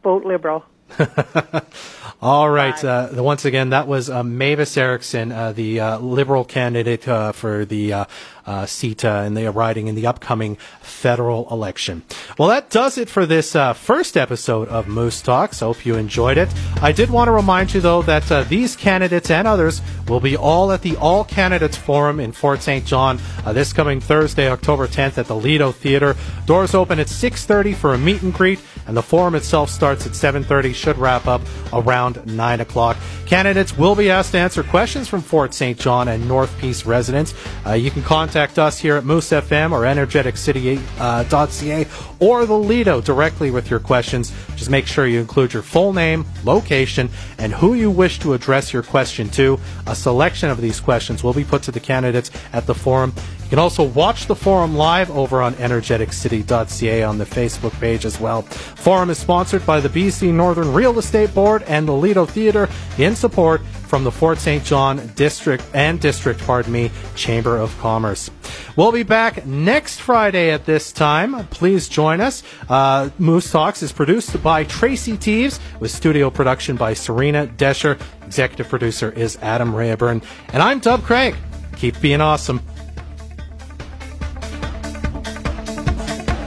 Vote 0.03 0.25
Liberal. 0.25 0.63
All 2.21 2.49
right. 2.49 2.84
Uh, 2.84 3.10
once 3.13 3.45
again, 3.45 3.69
that 3.69 3.88
was 3.88 4.10
uh, 4.10 4.23
Mavis 4.23 4.75
Erickson, 4.75 5.32
uh, 5.32 5.54
the 5.54 5.80
uh, 5.80 5.99
Liberal 5.99 6.43
candidate 6.43 7.08
uh, 7.08 7.32
for 7.32 7.63
the 7.63 7.93
uh, 7.93 8.06
uh, 8.49 8.65
CETA 8.65 9.28
and 9.28 9.38
they 9.38 9.45
are 9.45 9.52
riding 9.52 9.88
in 9.88 9.93
the 9.93 10.08
upcoming 10.08 10.56
federal 10.82 11.47
election. 11.52 12.02
Well, 12.39 12.49
that 12.49 12.71
does 12.71 12.97
it 12.97 13.08
for 13.08 13.28
this 13.28 13.56
uh, 13.56 13.73
first 13.73 14.17
episode 14.17 14.67
of 14.69 14.88
Moose 14.88 15.21
Talks. 15.21 15.60
Hope 15.60 15.86
you 15.86 15.95
enjoyed 15.95 16.39
it. 16.39 16.49
I 16.82 16.91
did 16.91 17.12
want 17.12 17.28
to 17.28 17.32
remind 17.32 17.75
you, 17.75 17.80
though, 17.80 18.02
that 18.02 18.32
uh, 18.32 18.43
these 18.43 18.75
candidates 18.75 19.30
and 19.30 19.47
others 19.47 19.84
will 20.08 20.19
be 20.19 20.36
all 20.36 20.71
at 20.71 20.82
the 20.82 20.97
All 20.97 21.23
Candidates 21.23 21.78
Forum 21.78 22.19
in 22.19 22.32
Fort 22.32 22.63
St. 22.63 22.84
John 22.86 23.19
uh, 23.45 23.54
this 23.54 23.71
coming 23.71 24.02
Thursday, 24.02 24.49
October 24.49 24.88
10th 24.88 25.19
at 25.19 25.28
the 25.28 25.36
Lido 25.36 25.71
Theater. 25.71 26.15
Doors 26.47 26.73
open 26.73 26.99
at 26.99 27.08
6.30 27.08 27.75
for 27.75 27.93
a 27.93 27.99
meet 27.99 28.23
and 28.23 28.34
greet, 28.34 28.60
and 28.88 28.97
the 28.97 29.04
forum 29.04 29.36
itself 29.36 29.69
starts 29.69 30.08
at 30.08 30.13
7.30, 30.13 30.73
should 30.79 30.97
wrap 30.97 31.27
up 31.27 31.41
around 31.73 32.25
9 32.25 32.61
o'clock. 32.61 32.97
Candidates 33.25 33.77
will 33.77 33.95
be 33.95 34.09
asked 34.09 34.31
to 34.31 34.39
answer 34.39 34.63
questions 34.63 35.07
from 35.07 35.21
Fort 35.21 35.53
St. 35.53 35.77
John 35.77 36.07
and 36.07 36.27
North 36.27 36.57
Peace 36.57 36.85
residents. 36.85 37.33
Uh, 37.65 37.73
you 37.73 37.91
can 37.91 38.01
contact 38.01 38.57
us 38.57 38.79
here 38.79 38.95
at 38.95 39.03
Moose 39.03 39.29
FM 39.29 39.71
or 39.71 39.81
energeticcity.ca 39.81 40.79
uh, 40.99 41.85
or 42.19 42.45
the 42.45 42.57
Lido 42.57 43.01
directly 43.01 43.51
with 43.51 43.69
your 43.69 43.79
questions. 43.79 44.33
Just 44.55 44.69
make 44.69 44.87
sure 44.87 45.05
you 45.05 45.19
include 45.19 45.53
your 45.53 45.63
full 45.63 45.93
name, 45.93 46.25
location, 46.43 47.09
and 47.37 47.53
who 47.53 47.73
you 47.73 47.91
wish 47.91 48.19
to 48.19 48.33
address 48.33 48.73
your 48.73 48.83
question 48.83 49.29
to. 49.29 49.59
A 49.87 49.95
selection 49.95 50.49
of 50.49 50.61
these 50.61 50.79
questions 50.79 51.23
will 51.23 51.33
be 51.33 51.43
put 51.43 51.63
to 51.63 51.71
the 51.71 51.79
candidates 51.79 52.31
at 52.53 52.65
the 52.65 52.75
forum. 52.75 53.13
You 53.49 53.55
can 53.55 53.63
also 53.63 53.81
watch 53.81 54.27
the 54.27 54.35
forum 54.35 54.75
live 54.75 55.09
over 55.09 55.41
on 55.41 55.55
energeticcity.ca 55.55 57.01
on 57.01 57.17
the 57.17 57.25
Facebook 57.25 57.71
page 57.79 58.05
as 58.05 58.19
well. 58.19 58.43
Forum 58.43 59.09
is 59.09 59.17
sponsored 59.17 59.65
by 59.65 59.79
the 59.79 59.89
BC 59.89 60.31
Northern 60.31 60.71
Real 60.71 60.99
Estate 60.99 61.33
Board 61.33 61.63
and 61.63 61.88
the 61.88 61.93
Lido 61.93 62.27
Theatre 62.27 62.69
in 62.99 63.15
support 63.15 63.62
from 63.88 64.03
the 64.03 64.12
Fort 64.12 64.38
St. 64.38 64.63
John 64.63 65.07
District 65.15 65.63
and 65.73 65.99
District, 65.99 66.39
pardon 66.41 66.71
me, 66.71 66.91
Chamber 67.15 67.57
of 67.57 67.75
Commerce. 67.79 68.29
We'll 68.75 68.91
be 68.91 69.01
back 69.01 69.47
next 69.47 69.99
Friday 69.99 70.51
at 70.51 70.65
this 70.65 70.91
time. 70.91 71.47
Please 71.47 71.89
join 71.89 72.21
us. 72.21 72.43
Uh, 72.69 73.09
Moose 73.17 73.49
Talks 73.49 73.81
is 73.81 73.91
produced 73.91 74.43
by 74.43 74.63
Tracy 74.65 75.17
Teves 75.17 75.59
with 75.79 75.89
studio 75.89 76.29
production 76.29 76.75
by 76.75 76.93
Serena 76.93 77.47
Desher. 77.47 77.99
Executive 78.27 78.69
producer 78.69 79.12
is 79.12 79.39
Adam 79.41 79.73
Rayburn. 79.73 80.21
And 80.53 80.62
I'm 80.62 80.77
Dub 80.77 81.01
Craig. 81.01 81.35
Keep 81.77 81.99
being 81.99 82.21
awesome. 82.21 82.62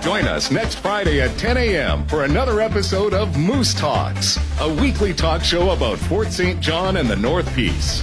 Join 0.03 0.27
us 0.27 0.51
next 0.51 0.81
Friday 0.81 1.21
at 1.21 1.39
10 1.39 1.57
a.m. 1.57 2.05
for 2.09 2.25
another 2.25 2.61
episode 2.61 3.15
of 3.15 3.39
Moose 3.39 3.73
Talks, 3.73 4.37
a 4.61 4.69
weekly 4.69 5.15
talk 5.15 5.45
show 5.45 5.71
about 5.71 5.97
Fort 5.97 6.33
St. 6.33 6.59
John 6.59 6.97
and 6.97 7.09
the 7.09 7.15
North 7.15 7.55
Peace. 7.55 8.03